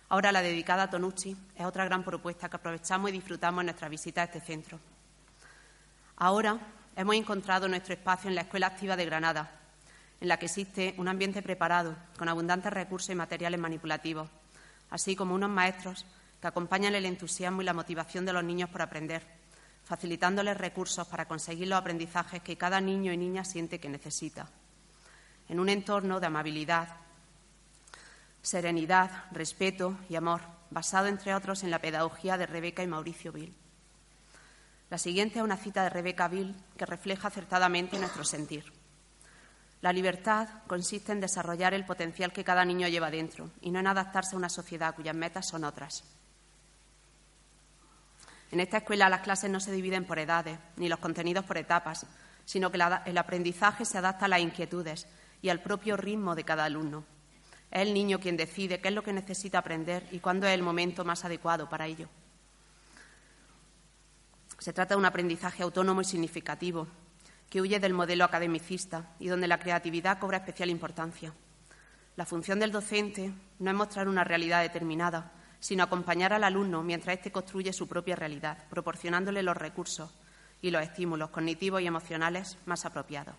Ahora 0.09 0.31
la 0.31 0.41
dedicada 0.41 0.83
a 0.83 0.89
Tonucci 0.89 1.35
es 1.55 1.65
otra 1.65 1.85
gran 1.85 2.03
propuesta 2.03 2.49
que 2.49 2.57
aprovechamos 2.57 3.09
y 3.09 3.13
disfrutamos 3.13 3.61
en 3.61 3.67
nuestra 3.67 3.89
visita 3.89 4.21
a 4.21 4.25
este 4.25 4.41
centro. 4.41 4.79
Ahora 6.17 6.59
hemos 6.95 7.15
encontrado 7.15 7.67
nuestro 7.67 7.93
espacio 7.93 8.29
en 8.29 8.35
la 8.35 8.41
Escuela 8.41 8.67
Activa 8.67 8.95
de 8.95 9.05
Granada, 9.05 9.51
en 10.19 10.27
la 10.27 10.37
que 10.37 10.45
existe 10.45 10.93
un 10.97 11.07
ambiente 11.07 11.41
preparado, 11.41 11.95
con 12.17 12.29
abundantes 12.29 12.71
recursos 12.71 13.09
y 13.09 13.15
materiales 13.15 13.59
manipulativos, 13.59 14.29
así 14.91 15.15
como 15.15 15.33
unos 15.33 15.49
maestros 15.49 16.05
que 16.39 16.47
acompañan 16.47 16.93
el 16.93 17.05
entusiasmo 17.05 17.61
y 17.61 17.65
la 17.65 17.73
motivación 17.73 18.25
de 18.25 18.33
los 18.33 18.43
niños 18.43 18.69
por 18.69 18.81
aprender 18.81 19.41
facilitándoles 19.91 20.55
recursos 20.55 21.05
para 21.05 21.27
conseguir 21.27 21.67
los 21.67 21.77
aprendizajes 21.77 22.41
que 22.41 22.55
cada 22.55 22.79
niño 22.79 23.11
y 23.11 23.17
niña 23.17 23.43
siente 23.43 23.77
que 23.77 23.89
necesita, 23.89 24.47
en 25.49 25.59
un 25.59 25.67
entorno 25.67 26.21
de 26.21 26.27
amabilidad, 26.27 26.95
serenidad, 28.41 29.25
respeto 29.33 29.97
y 30.07 30.15
amor, 30.15 30.39
basado, 30.69 31.07
entre 31.07 31.35
otros, 31.35 31.63
en 31.63 31.71
la 31.71 31.79
pedagogía 31.79 32.37
de 32.37 32.45
Rebeca 32.45 32.81
y 32.81 32.87
Mauricio 32.87 33.33
Bill. 33.33 33.53
La 34.89 34.97
siguiente 34.97 35.39
es 35.39 35.43
una 35.43 35.57
cita 35.57 35.83
de 35.83 35.89
Rebeca 35.89 36.29
Bill 36.29 36.55
que 36.77 36.85
refleja 36.85 37.27
acertadamente 37.27 37.99
nuestro 37.99 38.23
sentir. 38.23 38.71
La 39.81 39.91
libertad 39.91 40.47
consiste 40.67 41.11
en 41.11 41.19
desarrollar 41.19 41.73
el 41.73 41.85
potencial 41.85 42.31
que 42.31 42.45
cada 42.45 42.63
niño 42.63 42.87
lleva 42.87 43.11
dentro 43.11 43.51
y 43.59 43.71
no 43.71 43.79
en 43.79 43.87
adaptarse 43.87 44.35
a 44.35 44.39
una 44.39 44.47
sociedad 44.47 44.95
cuyas 44.95 45.15
metas 45.15 45.49
son 45.49 45.65
otras. 45.65 46.05
En 48.51 48.59
esta 48.59 48.77
escuela 48.77 49.09
las 49.09 49.21
clases 49.21 49.49
no 49.49 49.59
se 49.59 49.71
dividen 49.71 50.05
por 50.05 50.19
edades, 50.19 50.59
ni 50.75 50.89
los 50.89 50.99
contenidos 50.99 51.45
por 51.45 51.57
etapas, 51.57 52.05
sino 52.45 52.69
que 52.69 52.79
el 53.05 53.17
aprendizaje 53.17 53.85
se 53.85 53.97
adapta 53.97 54.25
a 54.25 54.27
las 54.27 54.41
inquietudes 54.41 55.07
y 55.41 55.49
al 55.49 55.61
propio 55.61 55.95
ritmo 55.95 56.35
de 56.35 56.43
cada 56.43 56.65
alumno. 56.65 57.05
Es 57.71 57.81
el 57.81 57.93
niño 57.93 58.19
quien 58.19 58.35
decide 58.35 58.81
qué 58.81 58.89
es 58.89 58.93
lo 58.93 59.03
que 59.03 59.13
necesita 59.13 59.59
aprender 59.59 60.05
y 60.11 60.19
cuándo 60.19 60.45
es 60.47 60.53
el 60.53 60.61
momento 60.61 61.05
más 61.05 61.23
adecuado 61.23 61.69
para 61.69 61.87
ello. 61.87 62.09
Se 64.59 64.73
trata 64.73 64.95
de 64.95 64.99
un 64.99 65.05
aprendizaje 65.05 65.63
autónomo 65.63 66.01
y 66.01 66.05
significativo, 66.05 66.87
que 67.49 67.61
huye 67.61 67.79
del 67.79 67.93
modelo 67.93 68.25
academicista 68.25 69.15
y 69.19 69.27
donde 69.27 69.47
la 69.47 69.59
creatividad 69.59 70.19
cobra 70.19 70.37
especial 70.37 70.69
importancia. 70.69 71.33
La 72.17 72.25
función 72.25 72.59
del 72.59 72.71
docente 72.71 73.33
no 73.59 73.71
es 73.71 73.75
mostrar 73.75 74.07
una 74.09 74.23
realidad 74.25 74.61
determinada, 74.61 75.31
sino 75.61 75.83
acompañar 75.83 76.33
al 76.33 76.43
alumno 76.43 76.81
mientras 76.81 77.15
éste 77.15 77.31
construye 77.31 77.71
su 77.71 77.87
propia 77.87 78.15
realidad, 78.15 78.57
proporcionándole 78.69 79.43
los 79.43 79.55
recursos 79.55 80.09
y 80.59 80.71
los 80.71 80.81
estímulos 80.81 81.29
cognitivos 81.29 81.81
y 81.81 81.87
emocionales 81.87 82.57
más 82.65 82.83
apropiados. 82.83 83.35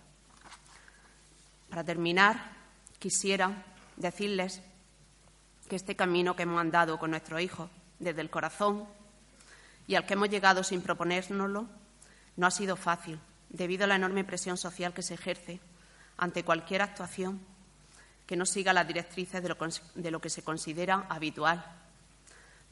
Para 1.69 1.83
terminar, 1.83 2.53
quisiera 3.01 3.65
decirles 3.97 4.63
que 5.69 5.75
este 5.75 5.97
camino 5.97 6.37
que 6.37 6.45
hemos 6.45 6.61
andado 6.61 6.99
con 6.99 7.11
nuestros 7.11 7.41
hijos 7.41 7.69
desde 7.99 8.21
el 8.21 8.31
corazón 8.31 8.87
y 9.89 9.97
al 9.97 10.07
que 10.07 10.15
hemos 10.15 10.31
llegado 10.31 10.63
sin 10.63 10.81
proponérnoslo 10.81 11.67
no 12.37 12.47
ha 12.47 12.51
sido 12.53 12.77
fácil, 12.77 13.19
debido 13.49 13.85
a 13.85 13.89
la 13.89 13.97
enorme 13.97 14.23
presión 14.23 14.57
social 14.57 14.95
que 14.95 15.03
se 15.03 15.15
ejerce 15.15 15.61
ante 16.17 16.45
cualquier 16.45 16.83
actuación 16.83 17.41
que 18.29 18.37
no 18.37 18.47
siga 18.47 18.73
las 18.73 18.87
directrices 18.87 19.43
de 19.43 19.49
lo, 19.49 19.57
de 19.97 20.11
lo 20.13 20.21
que 20.21 20.31
se 20.31 20.45
considera 20.45 21.07
habitual 21.09 21.82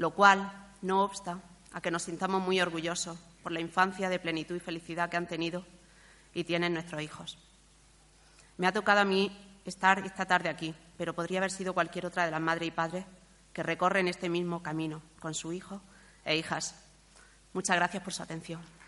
lo 0.00 0.12
cual 0.12 0.50
no 0.80 1.04
obsta 1.04 1.42
a 1.74 1.82
que 1.82 1.90
nos 1.90 2.04
sintamos 2.04 2.40
muy 2.40 2.58
orgullosos 2.58 3.18
por 3.42 3.52
la 3.52 3.60
infancia 3.60 4.08
de 4.08 4.18
plenitud 4.18 4.56
y 4.56 4.60
felicidad 4.60 5.10
que 5.10 5.18
han 5.18 5.26
tenido 5.26 5.66
y 6.32 6.44
tienen 6.44 6.72
nuestros 6.72 7.02
hijos. 7.02 7.36
Me 8.56 8.66
ha 8.66 8.72
tocado 8.72 9.00
a 9.00 9.04
mí 9.04 9.30
estar 9.66 9.98
esta 10.06 10.24
tarde 10.24 10.48
aquí, 10.48 10.74
pero 10.96 11.14
podría 11.14 11.40
haber 11.40 11.50
sido 11.50 11.74
cualquier 11.74 12.06
otra 12.06 12.24
de 12.24 12.30
las 12.30 12.40
madres 12.40 12.68
y 12.68 12.70
padres 12.70 13.04
que 13.52 13.62
recorren 13.62 14.08
este 14.08 14.30
mismo 14.30 14.62
camino 14.62 15.02
con 15.18 15.34
su 15.34 15.52
hijo 15.52 15.82
e 16.24 16.34
hijas. 16.34 16.74
Muchas 17.52 17.76
gracias 17.76 18.02
por 18.02 18.14
su 18.14 18.22
atención. 18.22 18.79